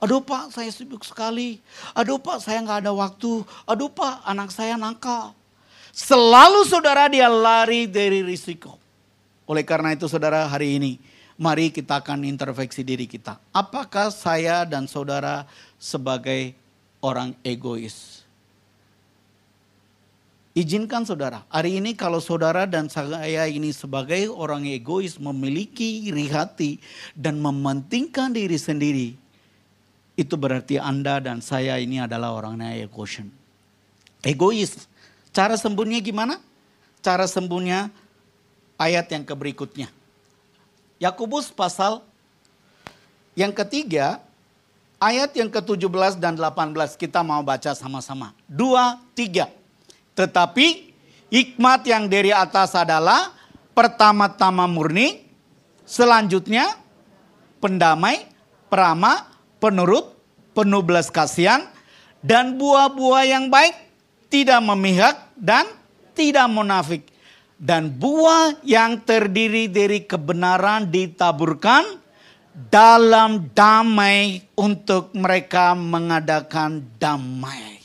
Aduh 0.00 0.24
pak 0.24 0.56
saya 0.56 0.72
sibuk 0.72 1.04
sekali. 1.04 1.60
Aduh 1.92 2.16
pak 2.16 2.40
saya 2.40 2.64
nggak 2.64 2.88
ada 2.88 2.92
waktu. 2.96 3.44
Aduh 3.68 3.92
pak 3.92 4.24
anak 4.24 4.48
saya 4.48 4.80
nakal. 4.80 5.36
Selalu 5.92 6.64
saudara 6.64 7.06
dia 7.12 7.28
lari 7.28 7.84
dari 7.84 8.24
risiko. 8.24 8.80
Oleh 9.44 9.66
karena 9.66 9.92
itu 9.92 10.08
saudara 10.08 10.48
hari 10.48 10.80
ini 10.80 10.92
mari 11.40 11.68
kita 11.68 12.04
akan 12.04 12.24
intervensi 12.24 12.84
diri 12.84 13.04
kita. 13.04 13.36
Apakah 13.52 14.08
saya 14.08 14.68
dan 14.68 14.88
saudara 14.88 15.48
sebagai 15.80 16.52
orang 17.00 17.32
egois? 17.40 18.20
Izinkan 20.50 21.06
saudara, 21.06 21.46
hari 21.46 21.78
ini 21.78 21.94
kalau 21.94 22.18
saudara 22.18 22.66
dan 22.66 22.90
saya 22.90 23.46
ini 23.46 23.70
sebagai 23.70 24.26
orang 24.28 24.66
egois 24.66 25.14
memiliki 25.16 26.10
iri 26.10 26.26
hati 26.26 26.82
dan 27.14 27.38
mementingkan 27.38 28.34
diri 28.34 28.58
sendiri, 28.58 29.14
itu 30.20 30.36
berarti 30.36 30.76
Anda 30.76 31.16
dan 31.16 31.40
saya 31.40 31.80
ini 31.80 31.96
adalah 32.04 32.36
orang 32.36 32.60
egois. 32.76 33.24
Egois. 34.20 34.84
Cara 35.32 35.56
sembuhnya 35.56 36.04
gimana? 36.04 36.36
Cara 37.00 37.24
sembuhnya 37.24 37.88
ayat 38.76 39.08
yang 39.08 39.24
keberikutnya. 39.24 39.88
Yakobus 41.00 41.48
pasal 41.48 42.04
yang 43.32 43.56
ketiga, 43.56 44.20
ayat 45.00 45.32
yang 45.32 45.48
ke-17 45.48 46.20
dan 46.20 46.36
18 46.36 46.76
kita 47.00 47.24
mau 47.24 47.40
baca 47.40 47.72
sama-sama. 47.72 48.36
Dua, 48.44 49.00
tiga. 49.16 49.48
Tetapi 50.12 50.92
hikmat 51.32 51.88
yang 51.88 52.04
dari 52.04 52.28
atas 52.36 52.76
adalah 52.76 53.32
pertama-tama 53.72 54.68
murni, 54.68 55.24
selanjutnya 55.88 56.76
pendamai, 57.64 58.28
peramah, 58.68 59.29
penurut, 59.60 60.16
penuh 60.56 60.82
belas 60.82 61.12
kasihan, 61.12 61.68
dan 62.24 62.56
buah-buah 62.56 63.24
yang 63.28 63.52
baik 63.52 63.76
tidak 64.32 64.60
memihak 64.64 65.16
dan 65.36 65.68
tidak 66.16 66.50
munafik. 66.50 67.06
Dan 67.60 67.92
buah 67.92 68.56
yang 68.64 69.04
terdiri 69.04 69.68
dari 69.68 70.08
kebenaran 70.08 70.88
ditaburkan 70.88 72.00
dalam 72.56 73.52
damai 73.52 74.40
untuk 74.56 75.12
mereka 75.12 75.76
mengadakan 75.76 76.80
damai. 76.96 77.80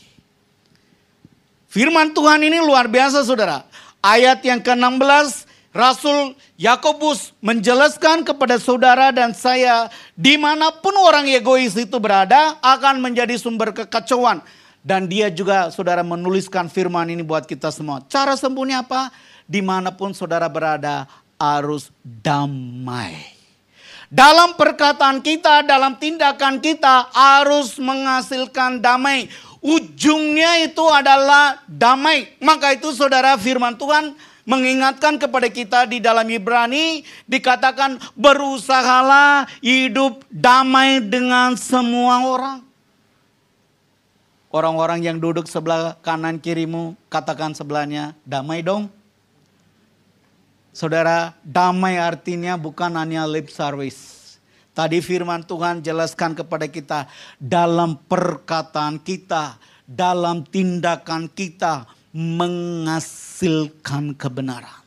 Firman 1.67 2.15
Tuhan 2.15 2.39
ini 2.39 2.63
luar 2.63 2.87
biasa 2.87 3.27
saudara. 3.27 3.67
Ayat 3.99 4.39
yang 4.47 4.63
ke-16 4.63 5.43
Rasul 5.75 6.39
Yakobus 6.55 7.35
menjelaskan 7.43 8.23
kepada 8.23 8.55
saudara 8.55 9.11
dan 9.11 9.35
saya 9.35 9.91
di 10.15 10.39
mana 10.39 10.71
pun 10.71 10.95
orang 10.95 11.27
egois 11.27 11.75
itu 11.75 11.99
berada 11.99 12.55
akan 12.63 13.03
menjadi 13.03 13.35
sumber 13.35 13.75
kekacauan. 13.75 14.39
Dan 14.79 15.11
dia 15.11 15.27
juga 15.27 15.67
saudara 15.75 15.99
menuliskan 15.99 16.71
firman 16.71 17.11
ini 17.11 17.27
buat 17.27 17.43
kita 17.43 17.75
semua. 17.75 17.99
Cara 18.07 18.39
sembuhnya 18.39 18.87
apa? 18.87 19.11
Di 19.43 19.59
mana 19.59 19.91
pun 19.91 20.15
saudara 20.15 20.47
berada 20.47 21.11
harus 21.35 21.91
damai. 21.99 23.35
Dalam 24.07 24.55
perkataan 24.55 25.19
kita, 25.19 25.65
dalam 25.67 25.99
tindakan 25.99 26.63
kita 26.63 27.11
harus 27.11 27.75
menghasilkan 27.75 28.79
damai. 28.79 29.27
Ujungnya 29.59 30.63
itu 30.63 30.85
adalah 30.87 31.59
damai. 31.67 32.31
Maka 32.39 32.77
itu 32.77 32.95
saudara 32.95 33.35
firman 33.35 33.75
Tuhan 33.75 34.15
mengingatkan 34.45 35.17
kepada 35.17 35.49
kita 35.49 35.89
di 35.89 35.97
dalam 35.97 36.29
Ibrani 36.29 37.01
dikatakan 37.25 37.97
berusahalah 38.13 39.49
hidup 39.59 40.21
damai 40.29 41.01
dengan 41.01 41.57
semua 41.57 42.21
orang. 42.23 42.57
Orang-orang 44.55 45.03
yang 45.03 45.19
duduk 45.19 45.51
sebelah 45.51 45.99
kanan 45.99 46.39
kirimu, 46.39 46.95
katakan 47.11 47.51
sebelahnya, 47.51 48.15
damai 48.23 48.63
dong. 48.63 48.87
Saudara, 50.71 51.35
damai 51.43 51.99
artinya 51.99 52.55
bukan 52.55 52.95
hanya 52.95 53.27
lip 53.27 53.51
service. 53.51 54.39
Tadi 54.71 55.03
firman 55.03 55.43
Tuhan 55.43 55.83
jelaskan 55.83 56.35
kepada 56.35 56.71
kita, 56.71 57.07
dalam 57.35 57.99
perkataan 58.07 58.99
kita, 58.99 59.59
dalam 59.83 60.47
tindakan 60.47 61.27
kita, 61.31 61.87
menghasilkan 62.15 64.15
kebenaran. 64.15 64.79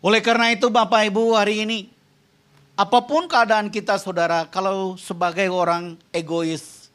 Oleh 0.00 0.24
karena 0.24 0.56
itu 0.56 0.72
Bapak 0.72 1.04
Ibu 1.12 1.36
hari 1.36 1.68
ini, 1.68 1.92
apa 2.72 3.04
pun 3.04 3.28
keadaan 3.28 3.68
kita 3.68 4.00
saudara, 4.00 4.48
kalau 4.48 4.96
sebagai 4.96 5.52
orang 5.52 6.00
egois, 6.16 6.88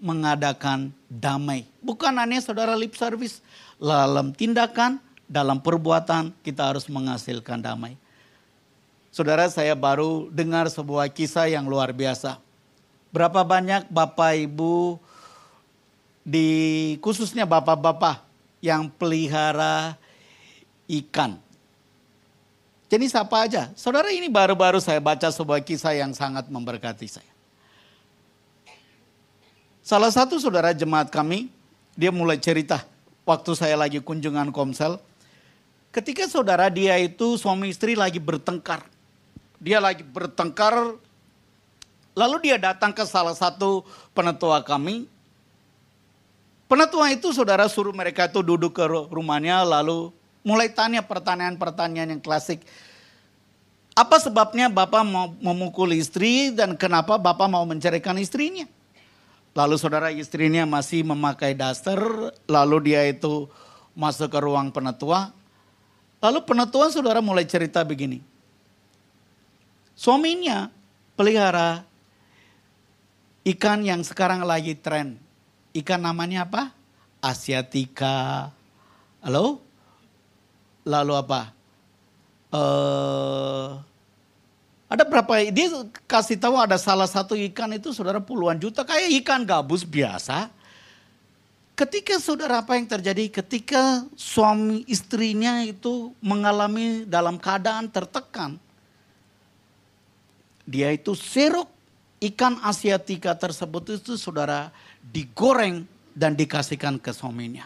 mengadakan 0.00 0.88
damai. 1.12 1.68
Bukan 1.84 2.16
hanya 2.16 2.40
saudara 2.40 2.72
lip 2.72 2.96
service. 2.96 3.44
Dalam 3.76 4.32
tindakan, 4.32 4.96
dalam 5.28 5.60
perbuatan 5.60 6.32
kita 6.40 6.72
harus 6.72 6.88
menghasilkan 6.88 7.60
damai. 7.60 8.00
Saudara 9.12 9.44
saya 9.52 9.76
baru 9.76 10.32
dengar 10.32 10.72
sebuah 10.72 11.12
kisah 11.12 11.52
yang 11.52 11.68
luar 11.68 11.92
biasa. 11.92 12.40
Berapa 13.12 13.44
banyak 13.44 13.92
bapak 13.92 14.48
ibu 14.48 14.96
di 16.30 16.48
khususnya 17.02 17.42
bapak-bapak 17.42 18.22
yang 18.62 18.86
pelihara 18.86 19.98
ikan. 20.86 21.42
Jadi 22.86 23.06
siapa 23.10 23.46
aja? 23.46 23.70
Saudara 23.74 24.14
ini 24.14 24.30
baru-baru 24.30 24.78
saya 24.78 25.02
baca 25.02 25.26
sebuah 25.26 25.62
kisah 25.62 25.94
yang 25.98 26.14
sangat 26.14 26.46
memberkati 26.46 27.06
saya. 27.06 27.32
Salah 29.82 30.10
satu 30.14 30.38
saudara 30.38 30.70
jemaat 30.70 31.10
kami, 31.10 31.50
dia 31.98 32.14
mulai 32.14 32.38
cerita. 32.38 32.86
waktu 33.20 33.54
saya 33.54 33.78
lagi 33.78 34.02
kunjungan 34.02 34.50
komsel. 34.50 34.98
Ketika 35.94 36.26
saudara 36.26 36.66
dia 36.66 36.98
itu 36.98 37.38
suami 37.38 37.70
istri 37.70 37.94
lagi 37.94 38.18
bertengkar. 38.18 38.82
Dia 39.62 39.78
lagi 39.78 40.02
bertengkar. 40.02 40.98
Lalu 42.18 42.36
dia 42.42 42.58
datang 42.58 42.90
ke 42.90 43.06
salah 43.06 43.38
satu 43.38 43.86
penetua 44.10 44.66
kami. 44.66 45.06
Penetua 46.70 47.10
itu 47.10 47.34
saudara 47.34 47.66
suruh 47.66 47.90
mereka 47.90 48.30
itu 48.30 48.46
duduk 48.46 48.78
ke 48.78 48.86
rumahnya 48.86 49.66
lalu 49.66 50.14
mulai 50.46 50.70
tanya 50.70 51.02
pertanyaan-pertanyaan 51.02 52.14
yang 52.14 52.22
klasik. 52.22 52.62
Apa 53.98 54.22
sebabnya 54.22 54.70
Bapak 54.70 55.02
mau 55.02 55.34
memukul 55.42 55.90
istri 55.98 56.54
dan 56.54 56.78
kenapa 56.78 57.18
Bapak 57.18 57.50
mau 57.50 57.66
menceraikan 57.66 58.14
istrinya? 58.22 58.70
Lalu 59.50 59.74
saudara 59.82 60.14
istrinya 60.14 60.62
masih 60.62 61.02
memakai 61.02 61.58
daster, 61.58 61.98
lalu 62.46 62.94
dia 62.94 63.02
itu 63.02 63.50
masuk 63.98 64.30
ke 64.30 64.38
ruang 64.38 64.70
penetua. 64.70 65.34
Lalu 66.22 66.38
penetua 66.46 66.86
saudara 66.94 67.18
mulai 67.18 67.50
cerita 67.50 67.82
begini. 67.82 68.22
Suaminya 69.98 70.70
pelihara 71.18 71.82
ikan 73.42 73.82
yang 73.82 74.06
sekarang 74.06 74.46
lagi 74.46 74.78
tren. 74.78 75.18
Ikan 75.70 76.02
namanya 76.02 76.46
apa? 76.46 76.74
Asiatica. 77.22 78.50
Halo? 79.22 79.62
Lalu 80.82 81.12
apa? 81.14 81.54
Uh, 82.50 83.78
ada 84.90 85.06
berapa? 85.06 85.30
Dia 85.54 85.70
kasih 86.10 86.34
tahu 86.34 86.58
ada 86.58 86.74
salah 86.74 87.06
satu 87.06 87.38
ikan 87.38 87.70
itu 87.70 87.94
saudara 87.94 88.18
puluhan 88.18 88.58
juta 88.58 88.82
kayak 88.82 89.22
ikan 89.22 89.46
gabus 89.46 89.86
biasa. 89.86 90.50
Ketika 91.78 92.18
saudara 92.18 92.60
apa 92.60 92.74
yang 92.74 92.90
terjadi? 92.90 93.30
Ketika 93.30 94.04
suami 94.18 94.82
istrinya 94.90 95.62
itu 95.62 96.10
mengalami 96.18 97.06
dalam 97.06 97.38
keadaan 97.38 97.86
tertekan. 97.86 98.58
Dia 100.66 100.90
itu 100.90 101.14
serok 101.14 101.79
ikan 102.20 102.60
asiatika 102.60 103.32
tersebut 103.32 103.96
itu 103.96 104.20
saudara 104.20 104.68
digoreng 105.00 105.88
dan 106.12 106.36
dikasihkan 106.36 107.00
ke 107.00 107.16
suaminya. 107.16 107.64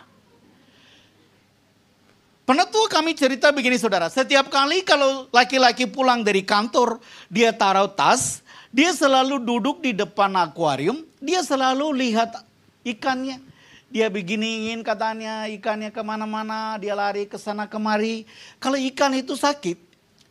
Penetua 2.44 2.92
kami 2.92 3.16
cerita 3.16 3.48
begini 3.50 3.80
saudara, 3.80 4.12
setiap 4.12 4.52
kali 4.52 4.84
kalau 4.84 5.26
laki-laki 5.32 5.88
pulang 5.88 6.20
dari 6.20 6.44
kantor, 6.44 7.00
dia 7.32 7.56
taruh 7.56 7.88
tas, 7.88 8.44
dia 8.68 8.92
selalu 8.92 9.40
duduk 9.40 9.80
di 9.80 9.96
depan 9.96 10.28
akuarium, 10.36 11.08
dia 11.24 11.40
selalu 11.40 12.04
lihat 12.04 12.44
ikannya. 12.84 13.40
Dia 13.88 14.10
beginiin 14.12 14.84
katanya 14.84 15.48
ikannya 15.48 15.88
ke 15.88 16.02
mana-mana, 16.04 16.76
dia 16.76 16.92
lari 16.92 17.24
ke 17.24 17.40
sana 17.40 17.64
kemari. 17.64 18.28
Kalau 18.60 18.76
ikan 18.76 19.14
itu 19.16 19.38
sakit, 19.38 19.80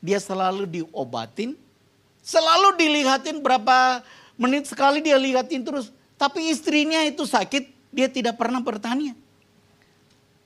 dia 0.03 0.19
selalu 0.21 0.69
diobatin, 0.69 1.57
selalu 2.23 2.79
dilihatin 2.79 3.43
berapa 3.43 4.01
menit 4.39 4.71
sekali 4.71 5.03
dia 5.03 5.19
lihatin 5.19 5.61
terus. 5.61 5.91
Tapi 6.17 6.49
istrinya 6.49 7.03
itu 7.03 7.27
sakit, 7.27 7.91
dia 7.91 8.07
tidak 8.07 8.39
pernah 8.39 8.63
bertanya. 8.63 9.11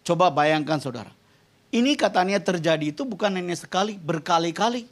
Coba 0.01 0.33
bayangkan 0.33 0.81
saudara 0.81 1.17
ini 1.71 1.99
katanya 1.99 2.39
terjadi 2.39 2.95
itu 2.95 3.03
bukan 3.03 3.35
hanya 3.35 3.55
sekali, 3.55 3.99
berkali-kali. 3.99 4.87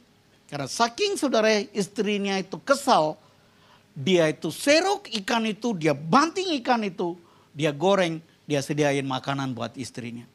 Karena 0.46 0.68
saking 0.68 1.18
saudara 1.18 1.50
istrinya 1.74 2.36
itu 2.38 2.60
kesal, 2.62 3.16
dia 3.96 4.28
itu 4.28 4.52
serok 4.52 5.08
ikan 5.24 5.42
itu, 5.48 5.74
dia 5.74 5.96
banting 5.96 6.54
ikan 6.62 6.84
itu, 6.86 7.16
dia 7.56 7.72
goreng, 7.72 8.20
dia 8.44 8.60
sediain 8.62 9.02
makanan 9.02 9.56
buat 9.56 9.74
istrinya. 9.74 10.28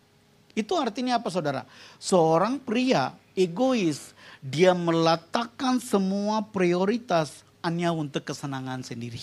Itu 0.51 0.75
artinya 0.75 1.21
apa 1.21 1.31
saudara? 1.31 1.63
Seorang 1.95 2.59
pria 2.59 3.15
egois, 3.37 4.11
dia 4.41 4.73
meletakkan 4.73 5.77
semua 5.77 6.41
prioritas 6.41 7.45
hanya 7.61 7.93
untuk 7.93 8.25
kesenangan 8.25 8.81
sendiri. 8.81 9.21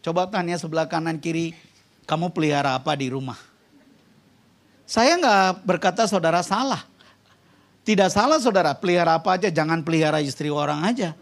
Coba 0.00 0.24
tanya 0.32 0.56
sebelah 0.56 0.88
kanan 0.88 1.20
kiri, 1.20 1.52
kamu 2.08 2.32
pelihara 2.32 2.72
apa 2.72 2.96
di 2.96 3.12
rumah? 3.12 3.36
Saya 4.88 5.20
nggak 5.20 5.66
berkata 5.68 6.08
saudara 6.08 6.40
salah. 6.40 6.88
Tidak 7.86 8.10
salah 8.10 8.40
saudara, 8.42 8.74
pelihara 8.74 9.14
apa 9.14 9.38
aja, 9.38 9.46
jangan 9.52 9.84
pelihara 9.84 10.18
istri 10.18 10.50
orang 10.50 10.82
aja. 10.82 11.14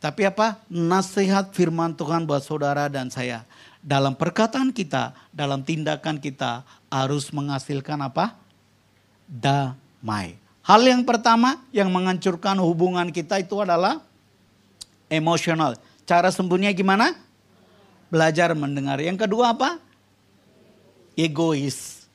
Tapi 0.00 0.26
apa? 0.26 0.58
Nasihat 0.66 1.54
firman 1.54 1.94
Tuhan 1.94 2.24
buat 2.24 2.42
saudara 2.42 2.88
dan 2.88 3.06
saya. 3.06 3.44
Dalam 3.78 4.18
perkataan 4.18 4.74
kita, 4.74 5.14
dalam 5.30 5.62
tindakan 5.62 6.18
kita 6.18 6.66
harus 6.90 7.30
menghasilkan 7.30 8.02
apa? 8.02 8.34
Damai. 9.30 10.41
Hal 10.62 10.86
yang 10.86 11.02
pertama 11.02 11.58
yang 11.74 11.90
menghancurkan 11.90 12.54
hubungan 12.62 13.10
kita 13.10 13.42
itu 13.42 13.58
adalah 13.58 13.98
emosional. 15.10 15.74
Cara 16.06 16.30
sembuhnya 16.30 16.70
gimana? 16.70 17.18
Belajar 18.06 18.54
mendengar. 18.54 19.02
Yang 19.02 19.26
kedua 19.26 19.58
apa? 19.58 19.82
Egois. 21.18 22.06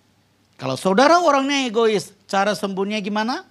Kalau 0.55 0.79
saudara 0.79 1.19
orangnya 1.21 1.67
egois, 1.67 2.15
cara 2.25 2.55
sembuhnya 2.55 3.03
gimana? 3.03 3.45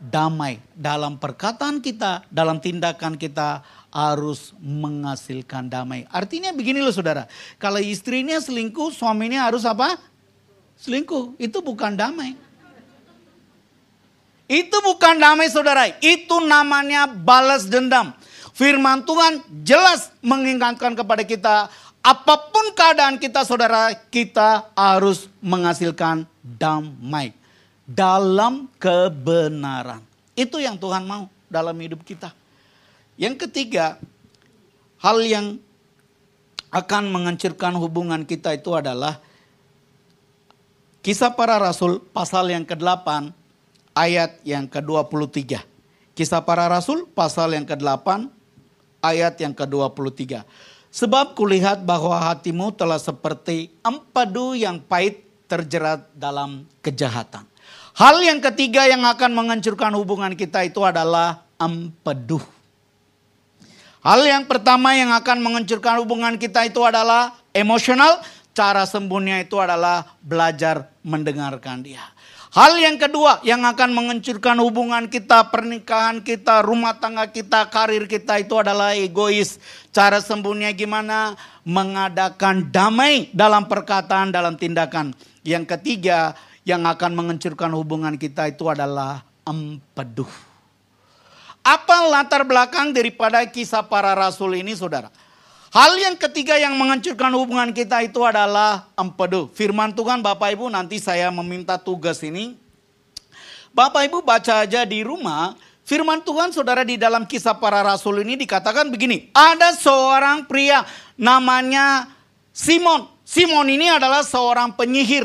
Damai. 0.00 0.58
Dalam 0.74 1.20
perkataan 1.20 1.78
kita, 1.78 2.26
dalam 2.32 2.58
tindakan 2.58 3.14
kita 3.14 3.62
harus 3.92 4.56
menghasilkan 4.58 5.68
damai. 5.68 6.08
Artinya 6.08 6.50
begini 6.50 6.80
loh 6.80 6.90
saudara. 6.90 7.28
Kalau 7.60 7.78
istrinya 7.78 8.40
selingkuh, 8.40 8.90
suaminya 8.90 9.44
harus 9.44 9.68
apa? 9.68 10.00
Selingkuh. 10.80 11.36
Itu 11.36 11.60
bukan 11.60 11.94
damai. 11.94 12.34
Itu 14.52 14.84
bukan 14.84 15.16
damai 15.16 15.48
saudara. 15.48 15.88
Itu 16.04 16.44
namanya 16.44 17.08
balas 17.08 17.64
dendam. 17.64 18.12
Firman 18.52 19.00
Tuhan 19.08 19.40
jelas 19.64 20.12
mengingatkan 20.20 20.92
kepada 20.92 21.24
kita 21.24 21.72
Apa 22.02 22.34
pun 22.50 22.74
keadaan 22.74 23.14
kita 23.14 23.46
saudara, 23.46 23.94
kita 24.10 24.74
harus 24.74 25.30
menghasilkan 25.38 26.26
damai. 26.42 27.30
Dalam 27.86 28.66
kebenaran. 28.74 30.02
Itu 30.34 30.58
yang 30.58 30.74
Tuhan 30.82 31.06
mau 31.06 31.30
dalam 31.46 31.78
hidup 31.78 32.02
kita. 32.02 32.34
Yang 33.14 33.46
ketiga, 33.46 34.02
hal 34.98 35.22
yang 35.22 35.62
akan 36.74 37.06
menghancurkan 37.14 37.78
hubungan 37.78 38.26
kita 38.26 38.58
itu 38.58 38.74
adalah 38.74 39.22
Kisah 41.02 41.34
para 41.34 41.58
Rasul 41.58 41.98
pasal 42.14 42.50
yang 42.50 42.62
ke-8 42.62 43.41
ayat 43.96 44.40
yang 44.44 44.68
ke-23. 44.68 45.62
Kisah 46.12 46.44
para 46.44 46.68
Rasul 46.68 47.08
pasal 47.08 47.56
yang 47.56 47.64
ke-8 47.64 48.28
ayat 49.00 49.34
yang 49.40 49.56
ke-23. 49.56 50.44
Sebab 50.92 51.32
kulihat 51.32 51.88
bahwa 51.88 52.20
hatimu 52.20 52.76
telah 52.76 53.00
seperti 53.00 53.72
empadu 53.80 54.52
yang 54.52 54.76
pahit 54.76 55.24
terjerat 55.48 56.04
dalam 56.12 56.68
kejahatan. 56.84 57.48
Hal 57.96 58.20
yang 58.20 58.40
ketiga 58.40 58.88
yang 58.88 59.04
akan 59.04 59.32
menghancurkan 59.32 59.92
hubungan 59.96 60.32
kita 60.36 60.64
itu 60.64 60.80
adalah 60.84 61.44
empedu. 61.56 62.40
Hal 64.04 64.20
yang 64.24 64.44
pertama 64.44 64.92
yang 64.92 65.12
akan 65.16 65.40
menghancurkan 65.40 66.00
hubungan 66.04 66.36
kita 66.36 66.68
itu 66.68 66.80
adalah 66.84 67.40
emosional. 67.56 68.20
Cara 68.52 68.84
sembuhnya 68.84 69.40
itu 69.40 69.56
adalah 69.56 70.04
belajar 70.20 70.92
mendengarkan 71.00 71.80
dia. 71.80 72.04
Hal 72.52 72.76
yang 72.76 73.00
kedua 73.00 73.40
yang 73.48 73.64
akan 73.64 73.96
menghancurkan 73.96 74.60
hubungan 74.60 75.08
kita, 75.08 75.48
pernikahan 75.48 76.20
kita, 76.20 76.60
rumah 76.60 77.00
tangga 77.00 77.24
kita, 77.24 77.64
karir 77.72 78.04
kita 78.04 78.44
itu 78.44 78.60
adalah 78.60 78.92
egois. 78.92 79.56
Cara 79.88 80.20
sembuhnya 80.20 80.68
gimana? 80.76 81.32
Mengadakan 81.64 82.68
damai 82.68 83.32
dalam 83.32 83.64
perkataan, 83.64 84.36
dalam 84.36 84.60
tindakan. 84.60 85.16
Yang 85.40 85.64
ketiga 85.64 86.36
yang 86.68 86.84
akan 86.84 87.16
menghancurkan 87.16 87.72
hubungan 87.72 88.20
kita 88.20 88.52
itu 88.52 88.68
adalah 88.68 89.24
empeduh. 89.48 90.28
Apa 91.64 92.04
latar 92.04 92.44
belakang 92.44 92.92
daripada 92.92 93.48
kisah 93.48 93.80
para 93.80 94.12
rasul 94.12 94.60
ini 94.60 94.76
saudara? 94.76 95.08
Hal 95.72 95.96
yang 95.96 96.20
ketiga 96.20 96.60
yang 96.60 96.76
menghancurkan 96.76 97.32
hubungan 97.32 97.72
kita 97.72 98.04
itu 98.04 98.20
adalah 98.20 98.92
empedu. 98.92 99.48
Firman 99.56 99.96
Tuhan 99.96 100.20
Bapak 100.20 100.52
Ibu 100.52 100.68
nanti 100.68 101.00
saya 101.00 101.32
meminta 101.32 101.80
tugas 101.80 102.20
ini. 102.20 102.60
Bapak 103.72 104.04
Ibu 104.04 104.20
baca 104.20 104.68
aja 104.68 104.84
di 104.84 105.00
rumah. 105.00 105.56
Firman 105.88 106.20
Tuhan 106.20 106.52
saudara 106.52 106.84
di 106.84 107.00
dalam 107.00 107.24
kisah 107.24 107.56
para 107.56 107.80
rasul 107.80 108.20
ini 108.20 108.36
dikatakan 108.36 108.92
begini. 108.92 109.32
Ada 109.32 109.72
seorang 109.80 110.44
pria 110.44 110.84
namanya 111.16 112.04
Simon. 112.52 113.08
Simon 113.24 113.64
ini 113.72 113.88
adalah 113.88 114.20
seorang 114.20 114.76
penyihir. 114.76 115.24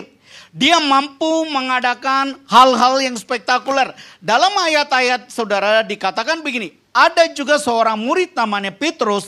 Dia 0.56 0.80
mampu 0.80 1.44
mengadakan 1.52 2.40
hal-hal 2.48 3.04
yang 3.04 3.20
spektakuler. 3.20 3.92
Dalam 4.24 4.56
ayat-ayat 4.64 5.28
saudara 5.28 5.84
dikatakan 5.84 6.40
begini. 6.40 6.72
Ada 6.96 7.36
juga 7.36 7.60
seorang 7.60 8.00
murid 8.00 8.32
namanya 8.32 8.72
Petrus 8.72 9.28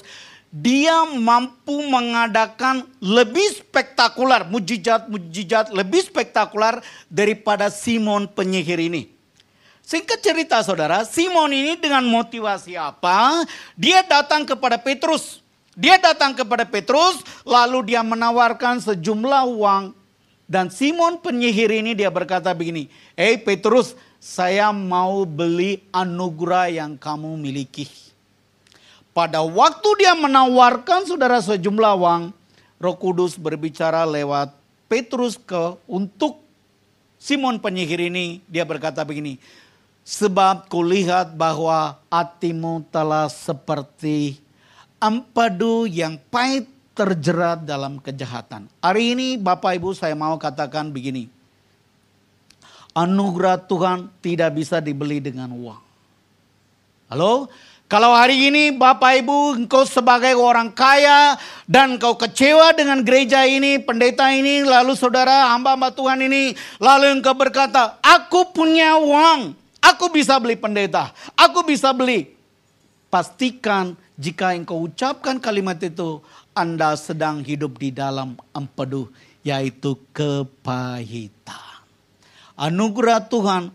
dia 0.49 1.05
mampu 1.05 1.85
mengadakan 1.85 2.89
lebih 2.97 3.61
spektakuler, 3.61 4.49
mujizat-mujizat 4.49 5.69
lebih 5.69 6.01
spektakuler 6.09 6.81
daripada 7.05 7.69
Simon 7.69 8.25
penyihir 8.25 8.81
ini. 8.81 9.13
Singkat 9.85 10.21
cerita 10.21 10.61
saudara, 10.61 11.05
Simon 11.05 11.49
ini 11.49 11.73
dengan 11.77 12.05
motivasi 12.05 12.77
apa? 12.77 13.45
Dia 13.73 14.05
datang 14.05 14.45
kepada 14.45 14.77
Petrus. 14.77 15.41
Dia 15.77 15.97
datang 16.01 16.33
kepada 16.33 16.65
Petrus, 16.65 17.21
lalu 17.45 17.93
dia 17.93 18.01
menawarkan 18.05 18.81
sejumlah 18.81 19.49
uang. 19.49 19.93
Dan 20.49 20.73
Simon 20.73 21.21
penyihir 21.21 21.69
ini 21.69 21.93
dia 21.93 22.09
berkata 22.09 22.53
begini, 22.57 22.89
hey 23.13 23.37
Petrus, 23.37 23.93
saya 24.17 24.73
mau 24.73 25.25
beli 25.29 25.85
anugerah 25.93 26.73
yang 26.73 26.97
kamu 26.97 27.37
miliki. 27.37 28.08
Pada 29.19 29.43
waktu 29.43 29.89
dia 29.99 30.15
menawarkan 30.15 31.03
saudara 31.03 31.43
sejumlah 31.43 31.91
uang, 31.99 32.31
Roh 32.79 32.95
Kudus 32.95 33.35
berbicara 33.35 34.07
lewat 34.07 34.55
Petrus 34.87 35.35
ke 35.35 35.75
untuk 35.91 36.39
Simon 37.19 37.59
penyihir 37.59 37.99
ini, 37.99 38.39
dia 38.47 38.63
berkata 38.63 39.03
begini, 39.03 39.35
sebab 40.07 40.71
kulihat 40.71 41.35
bahwa 41.35 41.99
hatimu 42.07 42.87
telah 42.87 43.27
seperti 43.27 44.39
ampadu 45.03 45.83
yang 45.83 46.15
pahit 46.31 46.71
terjerat 46.95 47.67
dalam 47.67 47.99
kejahatan. 47.99 48.71
Hari 48.79 49.19
ini 49.19 49.27
Bapak 49.35 49.75
Ibu 49.83 49.99
saya 49.99 50.15
mau 50.15 50.39
katakan 50.39 50.95
begini, 50.95 51.27
anugerah 52.95 53.67
Tuhan 53.67 54.07
tidak 54.23 54.55
bisa 54.63 54.79
dibeli 54.79 55.19
dengan 55.19 55.51
uang. 55.51 55.83
Halo? 57.11 57.51
Kalau 57.89 58.13
hari 58.13 58.53
ini 58.53 58.69
Bapak 58.69 59.17
Ibu 59.25 59.65
engkau 59.65 59.81
sebagai 59.81 60.37
orang 60.37 60.69
kaya 60.69 61.41
dan 61.65 61.97
engkau 61.97 62.13
kecewa 62.13 62.69
dengan 62.77 63.01
gereja 63.01 63.49
ini, 63.49 63.81
pendeta 63.81 64.29
ini, 64.29 64.61
lalu 64.61 64.93
saudara 64.93 65.49
hamba-hamba 65.57 65.89
Tuhan 65.97 66.21
ini, 66.21 66.53
lalu 66.77 67.17
engkau 67.17 67.33
berkata, 67.33 67.97
aku 68.05 68.53
punya 68.53 68.93
uang, 68.93 69.57
aku 69.81 70.05
bisa 70.13 70.37
beli 70.37 70.53
pendeta, 70.53 71.09
aku 71.33 71.65
bisa 71.65 71.89
beli. 71.89 72.29
Pastikan 73.09 73.97
jika 74.21 74.53
engkau 74.53 74.85
ucapkan 74.85 75.41
kalimat 75.41 75.81
itu, 75.81 76.21
Anda 76.53 76.93
sedang 76.93 77.41
hidup 77.41 77.81
di 77.81 77.89
dalam 77.89 78.37
empedu, 78.53 79.09
yaitu 79.41 79.97
kepahitan. 80.13 81.81
Anugerah 82.53 83.25
Tuhan, 83.25 83.73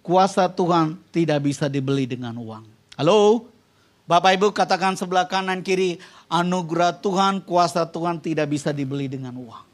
kuasa 0.00 0.48
Tuhan 0.48 0.96
tidak 1.12 1.44
bisa 1.44 1.68
dibeli 1.68 2.08
dengan 2.08 2.40
uang. 2.40 2.73
Halo? 2.94 3.50
Bapak 4.06 4.38
Ibu 4.38 4.54
katakan 4.54 4.94
sebelah 4.94 5.26
kanan 5.26 5.64
kiri, 5.64 5.98
anugerah 6.30 7.00
Tuhan, 7.02 7.42
kuasa 7.42 7.88
Tuhan 7.88 8.22
tidak 8.22 8.52
bisa 8.52 8.70
dibeli 8.70 9.10
dengan 9.10 9.34
uang. 9.34 9.64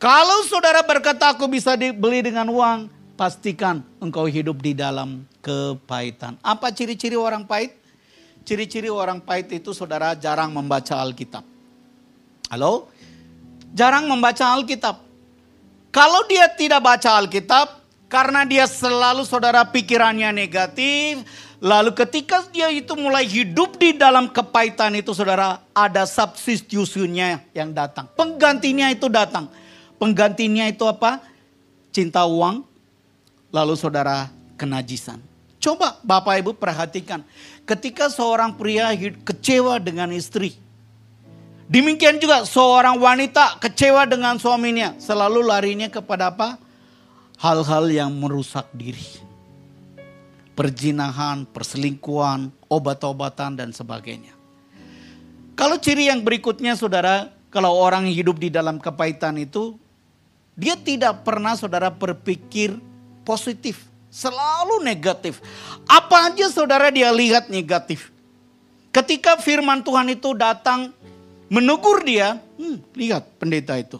Kalau 0.00 0.40
saudara 0.48 0.80
berkata 0.86 1.34
aku 1.34 1.44
bisa 1.50 1.76
dibeli 1.76 2.24
dengan 2.24 2.48
uang, 2.48 2.88
pastikan 3.18 3.84
engkau 4.00 4.24
hidup 4.24 4.56
di 4.62 4.72
dalam 4.72 5.26
kepahitan. 5.44 6.40
Apa 6.40 6.72
ciri-ciri 6.72 7.18
orang 7.18 7.44
pahit? 7.44 7.76
Ciri-ciri 8.46 8.88
orang 8.88 9.20
pahit 9.20 9.52
itu 9.52 9.76
saudara 9.76 10.16
jarang 10.16 10.48
membaca 10.54 10.96
Alkitab. 10.96 11.44
Halo? 12.48 12.88
Jarang 13.76 14.08
membaca 14.08 14.48
Alkitab. 14.54 14.96
Kalau 15.92 16.24
dia 16.30 16.48
tidak 16.54 16.80
baca 16.80 17.20
Alkitab, 17.20 17.84
karena 18.08 18.46
dia 18.46 18.64
selalu 18.70 19.26
saudara 19.26 19.66
pikirannya 19.66 20.30
negatif, 20.30 21.26
Lalu 21.64 21.96
ketika 21.96 22.44
dia 22.52 22.68
itu 22.68 22.92
mulai 22.92 23.24
hidup 23.24 23.80
di 23.80 23.96
dalam 23.96 24.28
kepahitan 24.28 24.92
itu 25.00 25.16
saudara, 25.16 25.64
ada 25.72 26.04
substitusinya 26.04 27.40
yang 27.56 27.72
datang. 27.72 28.04
Penggantinya 28.12 28.92
itu 28.92 29.08
datang. 29.08 29.48
Penggantinya 29.96 30.68
itu 30.68 30.84
apa? 30.84 31.24
Cinta 31.88 32.28
uang, 32.28 32.68
lalu 33.48 33.80
saudara 33.80 34.28
kenajisan. 34.60 35.16
Coba 35.56 35.96
Bapak 36.04 36.44
Ibu 36.44 36.52
perhatikan. 36.52 37.24
Ketika 37.64 38.12
seorang 38.12 38.60
pria 38.60 38.92
kecewa 39.24 39.80
dengan 39.80 40.12
istri. 40.12 40.60
Demikian 41.64 42.20
juga 42.20 42.44
seorang 42.44 43.00
wanita 43.00 43.56
kecewa 43.56 44.04
dengan 44.04 44.36
suaminya. 44.36 45.00
Selalu 45.00 45.40
larinya 45.40 45.88
kepada 45.88 46.28
apa? 46.28 46.60
Hal-hal 47.40 47.88
yang 47.88 48.12
merusak 48.12 48.68
diri 48.76 49.23
perjinahan, 50.54 51.44
perselingkuhan, 51.50 52.50
obat-obatan 52.70 53.58
dan 53.58 53.74
sebagainya. 53.74 54.32
Kalau 55.54 55.78
ciri 55.78 56.10
yang 56.10 56.22
berikutnya 56.22 56.74
saudara, 56.74 57.30
kalau 57.50 57.74
orang 57.74 58.10
hidup 58.10 58.38
di 58.38 58.50
dalam 58.50 58.78
kepahitan 58.82 59.38
itu, 59.38 59.78
dia 60.54 60.74
tidak 60.78 61.22
pernah 61.26 61.54
saudara 61.54 61.90
berpikir 61.90 62.74
positif, 63.22 63.86
selalu 64.10 64.82
negatif. 64.82 65.42
Apa 65.86 66.30
aja 66.30 66.50
saudara 66.50 66.90
dia 66.90 67.10
lihat 67.10 67.50
negatif. 67.50 68.10
Ketika 68.94 69.38
firman 69.38 69.82
Tuhan 69.82 70.06
itu 70.10 70.34
datang 70.38 70.94
menegur 71.50 72.02
dia, 72.06 72.38
hmm, 72.58 72.94
lihat 72.94 73.26
pendeta 73.38 73.74
itu. 73.78 73.98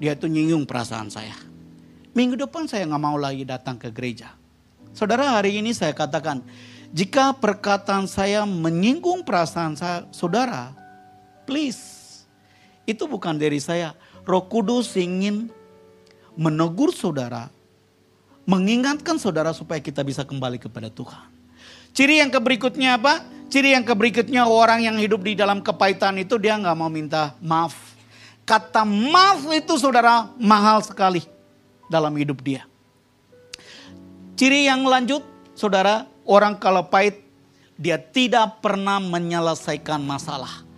Dia 0.00 0.16
itu 0.16 0.28
nyinggung 0.28 0.64
perasaan 0.64 1.12
saya 1.12 1.49
Minggu 2.10 2.34
depan 2.34 2.66
saya 2.66 2.90
nggak 2.90 3.02
mau 3.02 3.14
lagi 3.14 3.46
datang 3.46 3.78
ke 3.78 3.86
gereja. 3.94 4.34
Saudara 4.90 5.38
hari 5.38 5.62
ini 5.62 5.70
saya 5.70 5.94
katakan, 5.94 6.42
jika 6.90 7.30
perkataan 7.38 8.10
saya 8.10 8.42
menyinggung 8.42 9.22
perasaan 9.22 9.78
saya, 9.78 10.10
saudara, 10.10 10.74
please, 11.46 11.78
itu 12.82 13.06
bukan 13.06 13.38
dari 13.38 13.62
saya. 13.62 13.94
Roh 14.26 14.42
Kudus 14.50 14.98
ingin 14.98 15.54
menegur 16.34 16.90
saudara, 16.90 17.46
mengingatkan 18.42 19.14
saudara 19.22 19.54
supaya 19.54 19.78
kita 19.78 20.02
bisa 20.02 20.26
kembali 20.26 20.58
kepada 20.58 20.90
Tuhan. 20.90 21.30
Ciri 21.94 22.18
yang 22.18 22.34
keberikutnya 22.34 22.98
apa? 22.98 23.22
Ciri 23.50 23.70
yang 23.70 23.86
keberikutnya 23.86 24.50
orang 24.50 24.82
yang 24.82 24.98
hidup 24.98 25.22
di 25.22 25.38
dalam 25.38 25.62
kepahitan 25.62 26.18
itu 26.18 26.42
dia 26.42 26.58
nggak 26.58 26.74
mau 26.74 26.90
minta 26.90 27.38
maaf. 27.38 27.74
Kata 28.42 28.82
maaf 28.82 29.46
itu 29.54 29.78
saudara 29.78 30.26
mahal 30.42 30.82
sekali 30.82 31.22
dalam 31.90 32.14
hidup 32.14 32.38
dia. 32.40 32.64
Ciri 34.38 34.64
yang 34.70 34.86
lanjut, 34.86 35.20
saudara, 35.52 36.08
orang 36.24 36.56
kalau 36.56 36.86
pahit, 36.88 37.20
dia 37.76 37.98
tidak 37.98 38.62
pernah 38.64 39.02
menyelesaikan 39.02 40.00
masalah. 40.00 40.69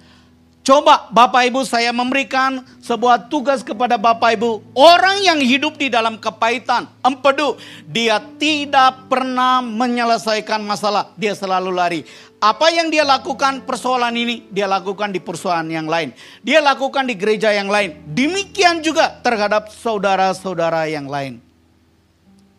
Coba 0.63 1.11
Bapak 1.11 1.51
Ibu 1.51 1.67
saya 1.67 1.91
memberikan 1.91 2.63
sebuah 2.79 3.27
tugas 3.27 3.67
kepada 3.67 3.99
Bapak 3.99 4.39
Ibu. 4.39 4.63
Orang 4.79 5.19
yang 5.19 5.43
hidup 5.43 5.75
di 5.75 5.91
dalam 5.91 6.15
kepahitan, 6.23 6.87
empedu, 7.03 7.59
dia 7.91 8.23
tidak 8.39 9.11
pernah 9.11 9.59
menyelesaikan 9.59 10.63
masalah. 10.63 11.11
Dia 11.19 11.35
selalu 11.35 11.71
lari. 11.75 12.01
Apa 12.39 12.71
yang 12.71 12.95
dia 12.95 13.03
lakukan 13.03 13.67
persoalan 13.67 14.15
ini, 14.15 14.47
dia 14.55 14.71
lakukan 14.71 15.11
di 15.11 15.19
persoalan 15.19 15.67
yang 15.67 15.91
lain. 15.91 16.15
Dia 16.47 16.63
lakukan 16.63 17.11
di 17.11 17.19
gereja 17.19 17.51
yang 17.51 17.67
lain. 17.67 17.99
Demikian 18.07 18.87
juga 18.87 19.19
terhadap 19.19 19.67
saudara-saudara 19.67 20.87
yang 20.87 21.11
lain. 21.11 21.43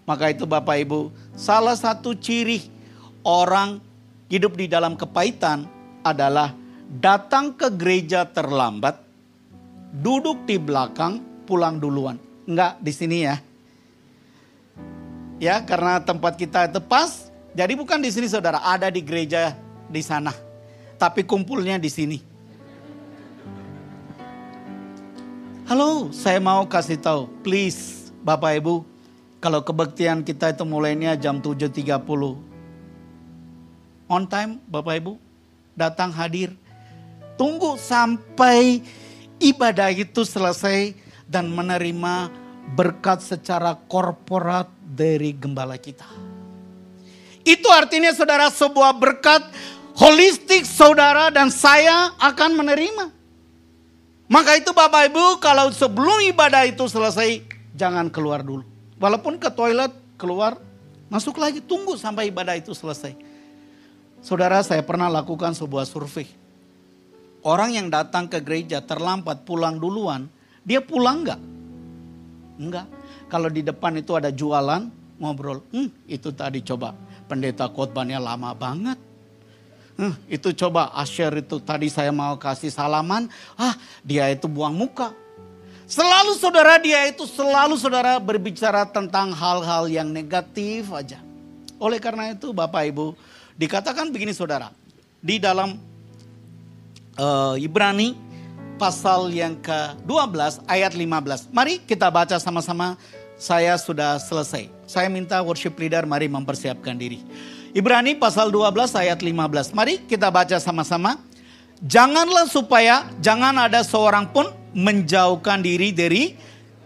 Maka 0.03 0.35
itu 0.35 0.43
Bapak 0.43 0.75
Ibu, 0.75 1.07
salah 1.39 1.79
satu 1.79 2.11
ciri 2.11 2.67
orang 3.23 3.79
hidup 4.27 4.59
di 4.59 4.67
dalam 4.67 4.99
kepahitan 4.99 5.63
adalah 6.03 6.62
datang 7.01 7.55
ke 7.57 7.73
gereja 7.73 8.27
terlambat, 8.27 9.01
duduk 9.97 10.45
di 10.45 10.61
belakang, 10.61 11.21
pulang 11.49 11.81
duluan. 11.81 12.21
Enggak 12.45 12.77
di 12.83 12.91
sini 12.93 13.17
ya. 13.25 13.35
Ya, 15.41 15.59
karena 15.65 15.99
tempat 16.03 16.37
kita 16.37 16.69
itu 16.69 16.79
pas. 16.83 17.31
Jadi 17.53 17.73
bukan 17.77 18.01
di 18.01 18.09
sini 18.09 18.29
saudara, 18.29 18.61
ada 18.61 18.89
di 18.89 19.01
gereja 19.01 19.53
di 19.89 20.01
sana. 20.01 20.33
Tapi 20.97 21.25
kumpulnya 21.25 21.77
di 21.77 21.89
sini. 21.89 22.17
Halo, 25.63 26.11
saya 26.11 26.43
mau 26.43 26.67
kasih 26.67 26.99
tahu, 26.99 27.31
please 27.39 28.11
Bapak 28.19 28.59
Ibu, 28.59 28.83
kalau 29.39 29.63
kebaktian 29.63 30.19
kita 30.23 30.51
itu 30.51 30.63
mulainya 30.67 31.15
jam 31.15 31.39
7.30. 31.39 32.03
On 34.11 34.23
time 34.27 34.59
Bapak 34.67 34.99
Ibu, 34.99 35.13
datang 35.75 36.11
hadir. 36.11 36.51
Tunggu 37.33 37.75
sampai 37.75 38.83
ibadah 39.41 39.89
itu 39.89 40.21
selesai 40.21 40.93
dan 41.25 41.49
menerima 41.49 42.29
berkat 42.77 43.19
secara 43.25 43.75
korporat 43.89 44.69
dari 44.79 45.35
gembala 45.35 45.75
kita. 45.75 46.07
Itu 47.43 47.67
artinya 47.73 48.13
saudara 48.15 48.47
sebuah 48.47 48.95
berkat 48.95 49.43
holistik 49.99 50.63
saudara 50.63 51.27
dan 51.33 51.51
saya 51.51 52.15
akan 52.21 52.55
menerima. 52.55 53.05
Maka 54.31 54.57
itu 54.57 54.71
Bapak 54.71 55.11
Ibu 55.11 55.43
kalau 55.43 55.69
sebelum 55.69 56.23
ibadah 56.31 56.63
itu 56.65 56.87
selesai 56.87 57.43
jangan 57.75 58.07
keluar 58.07 58.41
dulu. 58.41 58.63
Walaupun 58.97 59.35
ke 59.35 59.51
toilet 59.51 59.91
keluar 60.15 60.55
masuk 61.11 61.37
lagi 61.37 61.59
tunggu 61.59 61.99
sampai 61.99 62.31
ibadah 62.31 62.55
itu 62.55 62.71
selesai. 62.71 63.13
Saudara, 64.23 64.63
saya 64.63 64.79
pernah 64.79 65.11
lakukan 65.11 65.51
sebuah 65.51 65.83
survei. 65.83 66.42
Orang 67.43 67.75
yang 67.75 67.91
datang 67.91 68.31
ke 68.31 68.39
gereja 68.39 68.79
terlambat 68.79 69.43
pulang 69.43 69.75
duluan, 69.75 70.31
dia 70.63 70.79
pulang 70.79 71.27
enggak? 71.27 71.41
Enggak. 72.55 72.87
Kalau 73.27 73.51
di 73.51 73.59
depan 73.59 73.99
itu 73.99 74.15
ada 74.15 74.31
jualan, 74.31 74.87
ngobrol. 75.19 75.59
Hmm, 75.75 75.91
itu 76.07 76.31
tadi 76.31 76.63
coba 76.63 76.95
pendeta 77.27 77.67
khotbahnya 77.67 78.23
lama 78.23 78.55
banget. 78.55 78.95
Hmm, 79.93 80.15
itu 80.25 80.55
coba 80.55 80.89
Asher 80.95 81.29
itu 81.37 81.61
tadi 81.61 81.91
saya 81.91 82.09
mau 82.09 82.39
kasih 82.39 82.73
salaman, 82.73 83.29
ah 83.59 83.75
dia 84.01 84.31
itu 84.31 84.47
buang 84.49 84.73
muka. 84.73 85.13
Selalu 85.83 86.39
saudara 86.39 86.79
dia 86.79 87.11
itu 87.11 87.27
selalu 87.27 87.75
saudara 87.77 88.17
berbicara 88.17 88.87
tentang 88.87 89.35
hal-hal 89.35 89.91
yang 89.91 90.09
negatif 90.09 90.89
aja. 90.89 91.19
Oleh 91.77 91.99
karena 91.99 92.31
itu 92.31 92.55
Bapak 92.55 92.87
Ibu 92.87 93.13
dikatakan 93.59 94.09
begini 94.09 94.31
saudara. 94.31 94.71
Di 95.19 95.37
dalam 95.37 95.77
uh, 97.17 97.55
Ibrani 97.59 98.17
pasal 98.77 99.29
yang 99.33 99.57
ke-12 99.61 100.65
ayat 100.65 100.93
15. 100.97 101.53
Mari 101.53 101.81
kita 101.83 102.09
baca 102.09 102.37
sama-sama. 102.41 102.97
Saya 103.33 103.75
sudah 103.75 104.21
selesai. 104.21 104.69
Saya 104.87 105.09
minta 105.09 105.41
worship 105.41 105.75
leader 105.75 106.05
mari 106.07 106.29
mempersiapkan 106.29 106.95
diri. 106.95 107.19
Ibrani 107.73 108.13
pasal 108.15 108.53
12 108.53 108.93
ayat 108.93 109.19
15. 109.19 109.73
Mari 109.73 110.05
kita 110.05 110.29
baca 110.29 110.57
sama-sama. 110.61 111.17
Janganlah 111.83 112.47
supaya 112.47 113.09
jangan 113.19 113.57
ada 113.67 113.83
seorang 113.83 114.29
pun 114.31 114.47
menjauhkan 114.71 115.59
diri 115.59 115.91
dari 115.91 116.37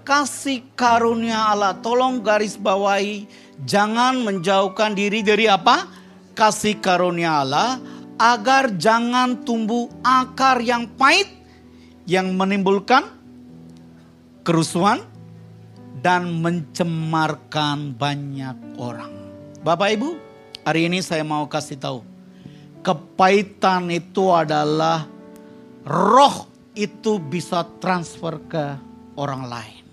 kasih 0.02 0.66
karunia 0.74 1.54
Allah. 1.54 1.78
Tolong 1.78 2.24
garis 2.24 2.58
bawahi, 2.58 3.30
jangan 3.68 4.24
menjauhkan 4.24 4.98
diri 4.98 5.22
dari 5.22 5.46
apa? 5.46 5.86
Kasih 6.34 6.80
karunia 6.80 7.44
Allah 7.44 7.78
agar 8.18 8.74
jangan 8.76 9.46
tumbuh 9.46 9.90
akar 10.02 10.62
yang 10.62 10.90
pahit 10.98 11.30
yang 12.10 12.34
menimbulkan 12.34 13.06
kerusuhan 14.42 15.06
dan 16.02 16.42
mencemarkan 16.42 17.94
banyak 17.94 18.58
orang. 18.78 19.14
Bapak 19.62 19.90
Ibu, 19.98 20.10
hari 20.66 20.90
ini 20.90 21.02
saya 21.02 21.26
mau 21.26 21.46
kasih 21.50 21.78
tahu, 21.78 22.00
kepahitan 22.86 23.90
itu 23.94 24.30
adalah 24.34 25.10
roh 25.86 26.48
itu 26.78 27.18
bisa 27.18 27.66
transfer 27.82 28.38
ke 28.46 28.66
orang 29.18 29.44
lain. 29.50 29.84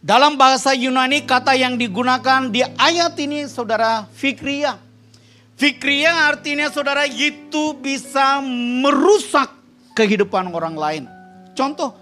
Dalam 0.00 0.40
bahasa 0.40 0.72
Yunani 0.72 1.28
kata 1.28 1.52
yang 1.52 1.76
digunakan 1.76 2.48
di 2.48 2.64
ayat 2.64 3.12
ini 3.20 3.44
saudara 3.44 4.08
fikria. 4.16 4.89
Fikria 5.60 6.32
artinya 6.32 6.72
saudara 6.72 7.04
itu 7.04 7.76
bisa 7.76 8.40
merusak 8.80 9.52
kehidupan 9.92 10.48
orang 10.56 10.72
lain. 10.72 11.04
Contoh 11.52 11.92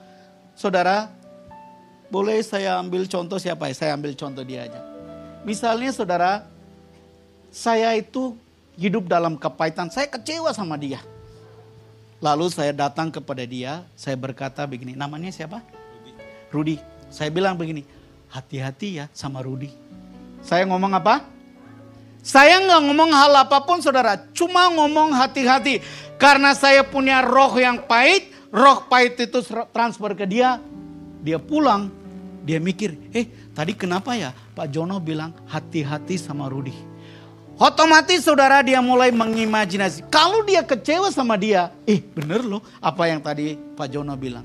saudara 0.55 1.11
boleh 2.07 2.39
saya 2.47 2.79
ambil 2.79 3.11
contoh 3.11 3.35
siapa 3.35 3.67
ya? 3.67 3.75
Saya 3.75 3.91
ambil 3.99 4.15
contoh 4.15 4.47
dia 4.47 4.71
aja. 4.71 4.79
Misalnya 5.43 5.91
saudara 5.91 6.47
saya 7.51 7.99
itu 7.99 8.39
hidup 8.79 9.11
dalam 9.11 9.35
kepahitan. 9.35 9.91
Saya 9.91 10.07
kecewa 10.07 10.55
sama 10.55 10.79
dia. 10.79 11.03
Lalu 12.23 12.55
saya 12.55 12.71
datang 12.71 13.11
kepada 13.11 13.43
dia, 13.43 13.83
saya 13.99 14.15
berkata 14.15 14.63
begini, 14.71 14.95
namanya 14.95 15.35
siapa? 15.35 15.67
Rudi. 16.55 16.79
Saya 17.11 17.35
bilang 17.35 17.59
begini, 17.59 17.83
hati-hati 18.31 19.03
ya 19.03 19.07
sama 19.11 19.43
Rudi. 19.43 19.75
Saya 20.47 20.63
ngomong 20.71 20.95
apa? 20.95 21.38
Saya 22.29 22.61
nggak 22.61 22.93
ngomong 22.93 23.09
hal 23.09 23.33
apa 23.41 23.65
pun 23.65 23.81
saudara, 23.81 24.21
cuma 24.37 24.69
ngomong 24.69 25.17
hati-hati. 25.17 25.81
Karena 26.21 26.53
saya 26.53 26.85
punya 26.85 27.25
roh 27.25 27.57
yang 27.57 27.81
pahit, 27.89 28.29
roh 28.53 28.85
pahit 28.85 29.17
itu 29.17 29.41
transfer 29.73 30.13
ke 30.13 30.29
dia. 30.29 30.61
Dia 31.25 31.41
pulang, 31.41 31.89
dia 32.45 32.61
mikir, 32.61 33.01
eh 33.17 33.33
tadi 33.57 33.73
kenapa 33.73 34.13
ya 34.13 34.37
Pak 34.53 34.69
Jono 34.69 35.01
bilang 35.01 35.33
hati-hati 35.49 36.21
sama 36.21 36.53
Rudi. 36.53 36.77
Otomatis 37.57 38.29
saudara 38.29 38.61
dia 38.61 38.85
mulai 38.85 39.09
mengimajinasi. 39.09 40.05
Kalau 40.13 40.45
dia 40.45 40.61
kecewa 40.61 41.09
sama 41.09 41.41
dia, 41.41 41.73
eh 41.89 42.05
bener 42.05 42.45
loh 42.45 42.61
apa 42.77 43.09
yang 43.09 43.25
tadi 43.25 43.57
Pak 43.57 43.89
Jono 43.89 44.13
bilang. 44.21 44.45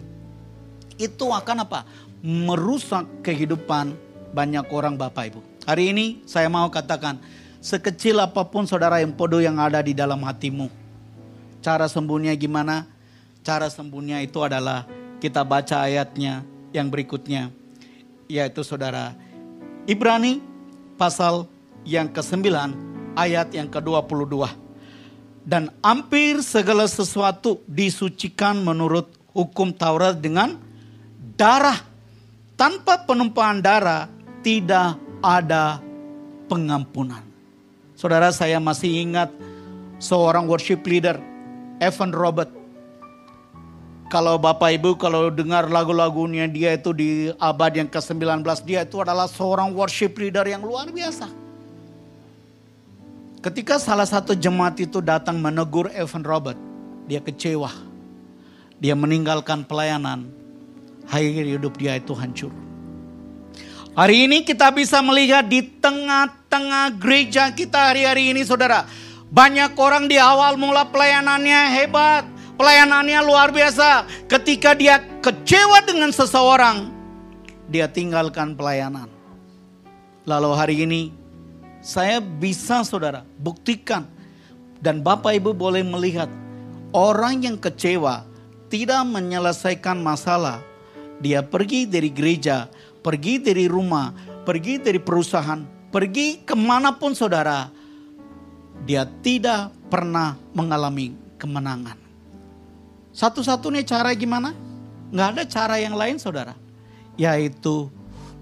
Itu 0.95 1.35
akan 1.35 1.67
apa? 1.67 1.83
Merusak 2.23 3.27
kehidupan 3.27 3.91
banyak 4.31 4.71
orang 4.71 4.95
Bapak 4.95 5.35
Ibu. 5.35 5.39
Hari 5.67 5.91
ini 5.91 6.23
saya 6.23 6.47
mau 6.47 6.71
katakan, 6.71 7.19
sekecil 7.63 8.19
apa 8.19 8.43
pun 8.43 8.67
saudara 8.67 8.99
yang 8.99 9.15
podo 9.15 9.39
yang 9.39 9.55
ada 9.55 9.79
di 9.79 9.95
dalam 9.95 10.19
hatimu. 10.19 10.67
Cara 11.63 11.87
sembuhnya 11.87 12.35
gimana? 12.35 12.83
Cara 13.39 13.71
sembuhnya 13.71 14.19
itu 14.19 14.43
adalah 14.43 14.83
kita 15.23 15.47
baca 15.47 15.87
ayatnya 15.87 16.43
yang 16.75 16.91
berikutnya. 16.91 17.47
Yaitu 18.27 18.67
saudara, 18.67 19.15
Ibrani 19.87 20.43
pasal 20.99 21.47
yang 21.87 22.11
ke-9 22.11 22.51
ayat 23.15 23.55
yang 23.55 23.71
ke-22. 23.71 24.43
Dan 25.47 25.71
hampir 25.79 26.43
segala 26.43 26.83
sesuatu 26.87 27.63
disucikan 27.67 28.59
menurut 28.59 29.07
hukum 29.31 29.71
Taurat 29.71 30.19
dengan 30.19 30.59
darah. 31.39 31.79
Tanpa 32.59 33.03
penumpahan 33.07 33.59
darah 33.59 34.07
tidak 34.39 34.95
ada 35.19 35.83
pengampunan. 36.47 37.32
Saudara 38.03 38.35
saya 38.35 38.59
masih 38.59 38.91
ingat 38.99 39.31
seorang 39.95 40.43
worship 40.43 40.83
leader, 40.83 41.15
Evan 41.79 42.11
Robert. 42.11 42.51
Kalau 44.11 44.35
Bapak 44.35 44.75
Ibu 44.75 44.99
kalau 44.99 45.31
dengar 45.31 45.71
lagu-lagunya 45.71 46.51
dia 46.51 46.75
itu 46.75 46.91
di 46.91 47.31
abad 47.39 47.71
yang 47.71 47.87
ke-19 47.87 48.43
dia 48.67 48.83
itu 48.83 48.99
adalah 48.99 49.31
seorang 49.31 49.71
worship 49.71 50.19
leader 50.19 50.43
yang 50.43 50.61
luar 50.61 50.91
biasa 50.91 51.31
Ketika 53.43 53.75
salah 53.75 54.07
satu 54.07 54.35
jemaat 54.35 54.79
itu 54.79 55.03
datang 55.03 55.35
menegur 55.35 55.91
Evan 55.91 56.23
Robert, 56.23 56.55
dia 57.11 57.19
kecewa. 57.19 57.67
Dia 58.79 58.95
meninggalkan 58.95 59.67
pelayanan. 59.67 60.31
Akhir 61.11 61.43
hidup 61.43 61.75
dia 61.75 61.99
itu 61.99 62.15
hancur. 62.15 62.55
Hari 63.93 64.25
ini 64.25 64.41
kita 64.41 64.73
bisa 64.73 65.05
melihat 65.05 65.45
di 65.45 65.61
tengah-tengah 65.61 66.97
gereja 66.97 67.53
kita 67.53 67.93
hari-hari 67.93 68.33
ini 68.33 68.41
saudara. 68.41 68.89
Banyak 69.29 69.77
orang 69.77 70.09
di 70.09 70.17
awal 70.17 70.57
mula 70.57 70.89
pelayanannya 70.89 71.61
hebat. 71.77 72.25
Pelayanannya 72.57 73.21
luar 73.21 73.53
biasa. 73.53 74.09
Ketika 74.25 74.73
dia 74.73 74.97
kecewa 75.21 75.85
dengan 75.85 76.09
seseorang, 76.09 76.89
dia 77.69 77.85
tinggalkan 77.85 78.57
pelayanan. 78.57 79.05
Lalu 80.25 80.51
hari 80.57 80.75
ini 80.89 81.01
saya 81.77 82.17
bisa 82.17 82.81
saudara 82.81 83.21
buktikan 83.37 84.09
dan 84.81 85.05
Bapak 85.05 85.37
Ibu 85.37 85.53
boleh 85.53 85.85
melihat 85.85 86.33
orang 86.97 87.45
yang 87.45 87.61
kecewa 87.61 88.25
tidak 88.73 89.05
menyelesaikan 89.05 90.01
masalah. 90.01 90.65
Dia 91.21 91.45
pergi 91.45 91.85
dari 91.85 92.09
gereja, 92.09 92.67
pergi 93.03 93.43
dari 93.43 93.67
rumah, 93.67 94.15
pergi 94.47 94.79
dari 94.79 94.97
perusahaan, 94.97 95.59
pergi 95.91 96.41
ke 96.47 96.55
mana 96.55 96.95
pun 96.95 97.11
saudara. 97.11 97.67
Dia 98.87 99.05
tidak 99.21 99.75
pernah 99.91 100.39
mengalami 100.55 101.13
kemenangan. 101.37 101.99
Satu-satunya 103.13 103.85
cara 103.85 104.15
gimana? 104.17 104.55
Nggak 105.13 105.27
ada 105.37 105.43
cara 105.45 105.75
yang 105.77 105.93
lain 105.93 106.17
saudara. 106.17 106.57
Yaitu 107.19 107.93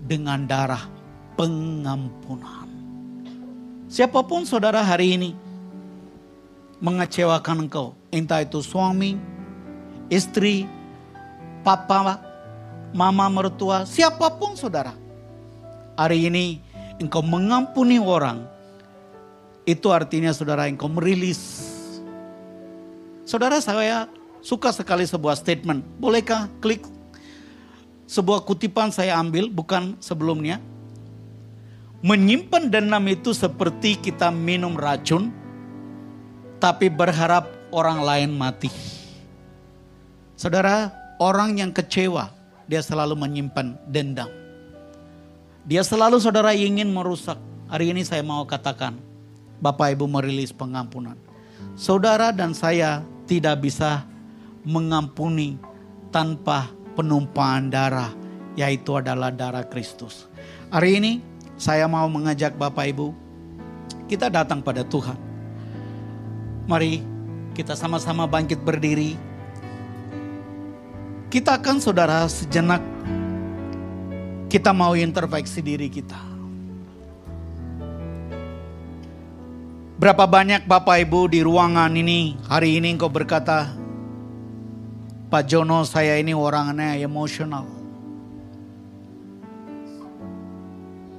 dengan 0.07 0.47
darah 0.47 0.87
pengampunan. 1.35 2.69
Siapa 3.91 4.23
pun 4.23 4.47
saudara 4.47 4.79
hari 4.79 5.19
ini 5.19 5.31
mengecewakan 6.79 7.67
engkau, 7.67 7.91
entah 8.09 8.39
itu 8.39 8.63
suami, 8.63 9.19
istri, 10.07 10.63
papa, 11.61 12.30
mama 12.91 13.27
mertua, 13.31 13.87
siapa 13.87 14.31
pun 14.35 14.55
saudara. 14.55 14.95
Hari 15.95 16.27
ini 16.31 16.59
engkau 16.99 17.23
mengampuni 17.23 17.99
orang, 17.99 18.45
itu 19.67 19.91
artinya 19.91 20.31
saudara 20.31 20.67
engkau 20.67 20.89
merilis. 20.89 21.69
Saudara 23.23 23.61
saya 23.63 24.09
suka 24.43 24.73
sekali 24.73 25.05
sebuah 25.05 25.37
statement. 25.37 25.85
Bolehkah 26.01 26.49
klik 26.59 26.83
sebuah 28.11 28.43
kutipan 28.43 28.91
saya 28.91 29.15
ambil, 29.15 29.47
bukan 29.47 29.95
sebelumnya. 30.03 30.59
Menyimpan 32.01 32.67
dendam 32.67 33.05
itu 33.07 33.31
seperti 33.31 33.95
kita 33.95 34.33
minum 34.33 34.73
racun, 34.73 35.29
tapi 36.57 36.89
berharap 36.89 37.47
orang 37.71 38.01
lain 38.01 38.31
mati. 38.33 38.67
Saudara, 40.33 40.89
orang 41.21 41.61
yang 41.61 41.69
kecewa, 41.69 42.33
dia 42.71 42.79
selalu 42.79 43.19
menyimpan 43.19 43.75
dendam. 43.83 44.31
Dia 45.67 45.83
selalu 45.83 46.23
saudara 46.23 46.55
ingin 46.55 46.87
merusak. 46.87 47.35
Hari 47.67 47.91
ini 47.91 48.07
saya 48.07 48.23
mau 48.23 48.47
katakan, 48.47 48.95
Bapak 49.59 49.91
Ibu 49.99 50.07
merilis 50.07 50.55
pengampunan. 50.55 51.19
Saudara 51.75 52.31
dan 52.31 52.55
saya 52.55 53.03
tidak 53.27 53.67
bisa 53.67 54.07
mengampuni 54.63 55.59
tanpa 56.15 56.71
penumpahan 56.95 57.67
darah, 57.67 58.15
yaitu 58.55 58.95
adalah 58.95 59.35
darah 59.35 59.67
Kristus. 59.67 60.31
Hari 60.71 61.03
ini 61.03 61.11
saya 61.59 61.91
mau 61.91 62.07
mengajak 62.07 62.55
Bapak 62.55 62.87
Ibu, 62.87 63.11
kita 64.07 64.31
datang 64.31 64.63
pada 64.63 64.87
Tuhan. 64.87 65.19
Mari 66.71 67.03
kita 67.51 67.75
sama-sama 67.75 68.23
bangkit 68.23 68.63
berdiri. 68.63 69.19
Kita 71.31 71.55
akan 71.55 71.79
saudara 71.79 72.27
sejenak 72.27 72.83
kita 74.51 74.75
mau 74.75 74.99
introspeksi 74.99 75.63
diri 75.63 75.87
kita. 75.87 76.19
Berapa 79.95 80.27
banyak 80.27 80.67
Bapak 80.67 81.07
Ibu 81.07 81.31
di 81.31 81.39
ruangan 81.39 81.95
ini 81.95 82.35
hari 82.51 82.83
ini 82.83 82.91
engkau 82.91 83.07
berkata, 83.07 83.71
Pak 85.31 85.47
Jono 85.47 85.87
saya 85.87 86.19
ini 86.19 86.35
orangnya 86.35 86.99
emosional. 86.99 87.63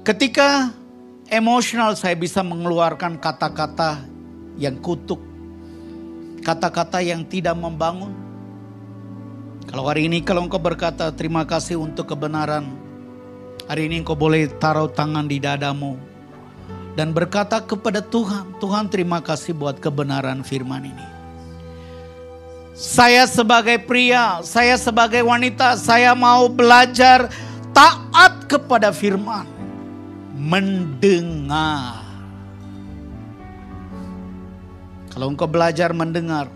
Ketika 0.05 0.69
emosional 1.25 1.97
saya 1.97 2.13
bisa 2.13 2.45
mengeluarkan 2.45 3.17
kata-kata 3.17 4.05
yang 4.61 4.77
kutuk, 4.77 5.25
kata-kata 6.45 7.01
yang 7.01 7.25
tidak 7.25 7.57
membangun. 7.57 8.22
Kalau 9.69 9.87
hari 9.87 10.11
ini 10.11 10.19
kalau 10.21 10.45
engkau 10.45 10.59
berkata 10.59 11.09
terima 11.15 11.47
kasih 11.47 11.79
untuk 11.79 12.11
kebenaran, 12.11 12.67
hari 13.65 13.87
ini 13.87 14.03
engkau 14.03 14.15
boleh 14.17 14.51
taruh 14.59 14.91
tangan 14.91 15.25
di 15.25 15.39
dadamu 15.39 15.95
dan 16.93 17.09
berkata 17.09 17.57
kepada 17.57 18.05
Tuhan, 18.05 18.53
Tuhan 18.61 18.85
terima 18.85 19.17
kasih 19.17 19.57
buat 19.57 19.81
kebenaran 19.81 20.45
firman 20.45 20.93
ini. 20.93 21.07
Saya 22.73 23.29
sebagai 23.29 23.81
pria, 23.81 24.41
saya 24.41 24.77
sebagai 24.77 25.21
wanita, 25.21 25.77
saya 25.77 26.17
mau 26.17 26.49
belajar 26.49 27.29
taat 27.69 28.45
kepada 28.49 28.89
firman. 28.89 29.45
Mendengar. 30.33 32.01
Kalau 35.13 35.29
engkau 35.29 35.45
belajar 35.45 35.93
mendengar, 35.93 36.49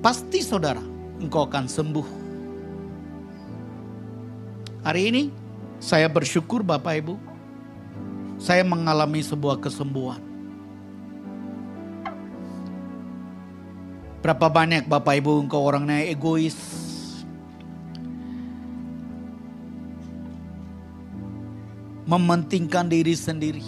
pasti 0.00 0.40
saudara, 0.40 0.80
engkau 1.20 1.44
akan 1.44 1.68
sembuh. 1.68 2.06
Hari 4.80 5.02
ini 5.12 5.22
saya 5.76 6.08
bersyukur 6.08 6.64
Bapak 6.64 7.04
Ibu, 7.04 7.14
saya 8.40 8.64
mengalami 8.64 9.20
sebuah 9.20 9.60
kesembuhan. 9.60 10.24
Berapa 14.20 14.48
banyak 14.48 14.88
Bapak 14.88 15.20
Ibu 15.20 15.48
engkau 15.48 15.60
orangnya 15.64 16.04
egois. 16.04 16.56
Mementingkan 22.04 22.90
diri 22.90 23.14
sendiri. 23.14 23.64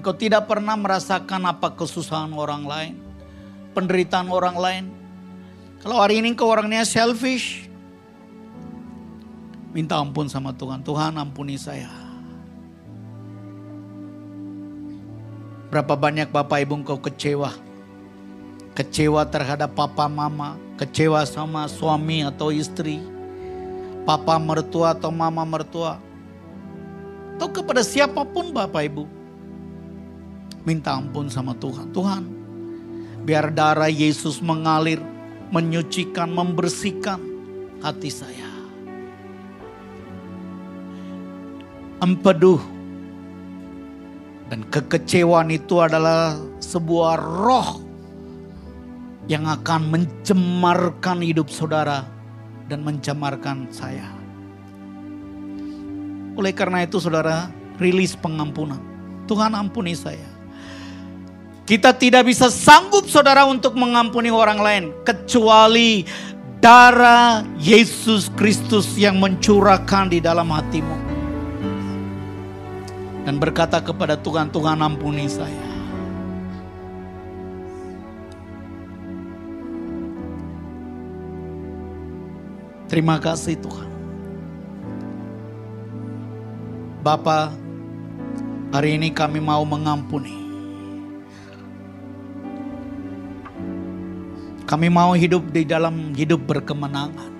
Engkau 0.00 0.16
tidak 0.16 0.48
pernah 0.48 0.74
merasakan 0.74 1.48
apa 1.48 1.76
kesusahan 1.76 2.32
orang 2.32 2.64
lain. 2.64 3.09
Penderitaan 3.72 4.28
orang 4.28 4.56
lain. 4.58 4.84
Kalau 5.80 6.02
hari 6.02 6.20
ini 6.20 6.34
engkau 6.34 6.50
orangnya 6.50 6.84
selfish. 6.84 7.70
Minta 9.70 9.96
ampun 9.96 10.26
sama 10.26 10.50
Tuhan. 10.52 10.82
Tuhan 10.82 11.14
ampuni 11.16 11.54
saya. 11.56 11.88
Berapa 15.70 15.94
banyak 15.94 16.34
Bapak 16.34 16.66
Ibu 16.66 16.82
engkau 16.82 16.98
kecewa 16.98 17.70
kecewa 18.80 19.26
terhadap 19.26 19.76
papa 19.76 20.06
mama, 20.06 20.56
kecewa 20.80 21.20
sama 21.26 21.66
suami 21.66 22.24
atau 22.24 22.54
istri, 22.54 23.02
papa 24.08 24.40
mertua 24.40 24.96
atau 24.96 25.12
mama 25.12 25.44
mertua, 25.44 25.98
atau 27.36 27.48
kepada 27.52 27.84
siapa 27.84 28.24
pun 28.24 28.48
Bapak 28.54 28.88
Ibu. 28.88 29.04
Minta 30.64 30.96
ampun 30.96 31.28
sama 31.28 31.56
Tuhan. 31.56 31.92
Tuhan, 31.92 32.22
biar 33.24 33.52
darah 33.52 33.90
Yesus 33.90 34.40
mengalir, 34.40 35.00
menyucikan, 35.52 36.30
membersihkan 36.32 37.20
hati 37.84 38.10
saya. 38.12 38.48
Empeduh 42.00 42.60
dan 44.48 44.64
kekecewaan 44.72 45.52
itu 45.52 45.78
adalah 45.78 46.34
sebuah 46.64 47.20
roh 47.20 47.90
yang 49.28 49.44
akan 49.44 49.92
mencemarkan 49.92 51.20
hidup 51.20 51.52
saudara 51.52 52.08
dan 52.66 52.86
mencemarkan 52.86 53.68
saya. 53.68 54.06
Oleh 56.38 56.54
karena 56.54 56.86
itu 56.86 57.02
saudara, 57.02 57.50
rilis 57.82 58.14
pengampunan. 58.14 58.78
Tuhan 59.26 59.52
ampuni 59.52 59.98
saya. 59.98 60.29
Kita 61.70 61.94
tidak 61.94 62.26
bisa 62.26 62.50
sanggup 62.50 63.06
saudara 63.06 63.46
untuk 63.46 63.78
mengampuni 63.78 64.26
orang 64.26 64.58
lain 64.58 64.84
kecuali 65.06 66.02
darah 66.58 67.46
Yesus 67.62 68.26
Kristus 68.34 68.98
yang 68.98 69.22
mencurahkan 69.22 70.10
di 70.10 70.18
dalam 70.18 70.50
hatimu. 70.50 70.96
Dan 73.22 73.38
berkata 73.38 73.78
kepada 73.78 74.18
Tuhan, 74.18 74.50
Tuhan 74.50 74.82
ampuni 74.82 75.30
saya. 75.30 75.70
Terima 82.90 83.22
kasih 83.22 83.54
Tuhan. 83.62 83.90
Bapa, 87.06 87.54
hari 88.74 88.98
ini 88.98 89.14
kami 89.14 89.38
mau 89.38 89.62
mengampuni. 89.62 90.39
Kami 94.70 94.86
mau 94.86 95.10
hidup 95.18 95.50
di 95.50 95.66
dalam 95.66 96.14
hidup 96.14 96.46
berkemenangan. 96.46 97.34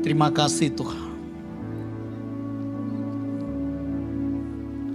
Terima 0.00 0.32
kasih 0.32 0.72
Tuhan. 0.72 1.12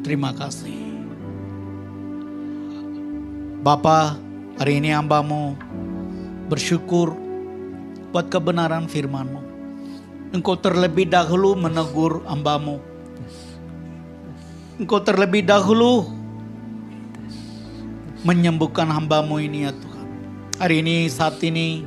Terima 0.01 0.33
kasih. 0.33 0.73
Bapak, 3.61 4.17
hari 4.57 4.81
ini 4.81 4.97
hambamu 4.97 5.53
bersyukur 6.49 7.13
buat 8.09 8.33
kebenaran 8.33 8.89
firman-Mu. 8.89 9.45
Engkau 10.33 10.57
terlebih 10.57 11.05
dahulu 11.05 11.53
menegur 11.53 12.25
hambamu. 12.25 12.81
Engkau 14.81 15.05
terlebih 15.05 15.45
dahulu 15.45 16.14
menyembuhkan 18.25 18.89
hambamu 18.89 19.37
ini 19.37 19.69
ya 19.69 19.71
Tuhan. 19.71 20.07
Hari 20.57 20.81
ini 20.81 21.05
saat 21.05 21.37
ini 21.45 21.85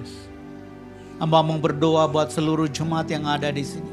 hambamu 1.18 1.58
berdoa 1.58 2.06
buat 2.06 2.30
seluruh 2.30 2.70
jemaat 2.70 3.10
yang 3.10 3.26
ada 3.26 3.50
di 3.50 3.66
sini. 3.66 3.92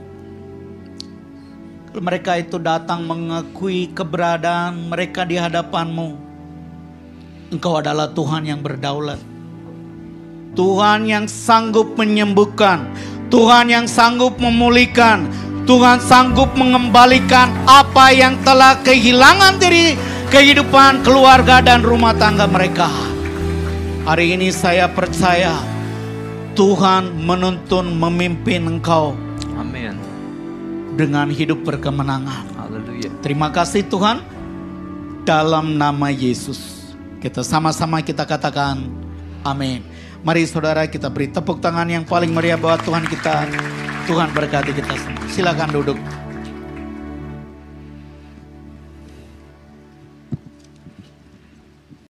Mereka 1.96 2.46
itu 2.46 2.62
datang 2.62 3.08
mengakui 3.10 3.90
keberadaan 3.90 4.94
mereka 4.94 5.26
di 5.26 5.42
hadapanmu. 5.42 6.22
Engkau 7.50 7.82
adalah 7.82 8.14
Tuhan 8.14 8.46
yang 8.46 8.62
berdaulat. 8.62 9.18
Tuhan 10.54 11.08
yang 11.08 11.26
sanggup 11.26 11.98
menyembuhkan, 11.98 12.88
Tuhan 13.32 13.72
yang 13.74 13.88
sanggup 13.90 14.38
memulihkan, 14.38 15.28
Tuhan 15.66 15.98
sanggup 16.04 16.52
mengembalikan 16.54 17.50
apa 17.66 18.12
yang 18.12 18.38
telah 18.44 18.80
kehilangan 18.84 19.58
dari 19.60 19.96
kehidupan 20.36 21.08
keluarga 21.08 21.64
dan 21.64 21.80
rumah 21.80 22.12
tangga 22.12 22.44
mereka. 22.44 22.92
Hari 24.04 24.36
ini 24.36 24.52
saya 24.52 24.84
percaya 24.92 25.56
Tuhan 26.60 27.24
menuntun 27.24 27.96
memimpin 27.96 28.68
engkau. 28.68 29.16
Amin. 29.56 29.96
Dengan 31.00 31.32
hidup 31.32 31.64
berkemenangan. 31.64 32.52
Haleluya. 32.60 33.08
Terima 33.24 33.48
kasih 33.48 33.88
Tuhan. 33.88 34.20
Dalam 35.24 35.80
nama 35.80 36.12
Yesus. 36.12 36.92
Kita 37.24 37.40
sama-sama 37.40 38.04
kita 38.04 38.28
katakan 38.28 38.92
amin. 39.48 39.88
Mari 40.20 40.44
saudara 40.52 40.84
kita 40.84 41.08
beri 41.08 41.32
tepuk 41.32 41.64
tangan 41.64 41.88
yang 41.88 42.04
paling 42.04 42.36
meriah 42.36 42.60
buat 42.60 42.84
Tuhan 42.84 43.08
kita. 43.08 43.48
Tuhan 44.04 44.36
berkati 44.36 44.76
kita 44.76 45.00
semua. 45.00 45.32
Silakan 45.32 45.72
duduk. 45.72 46.25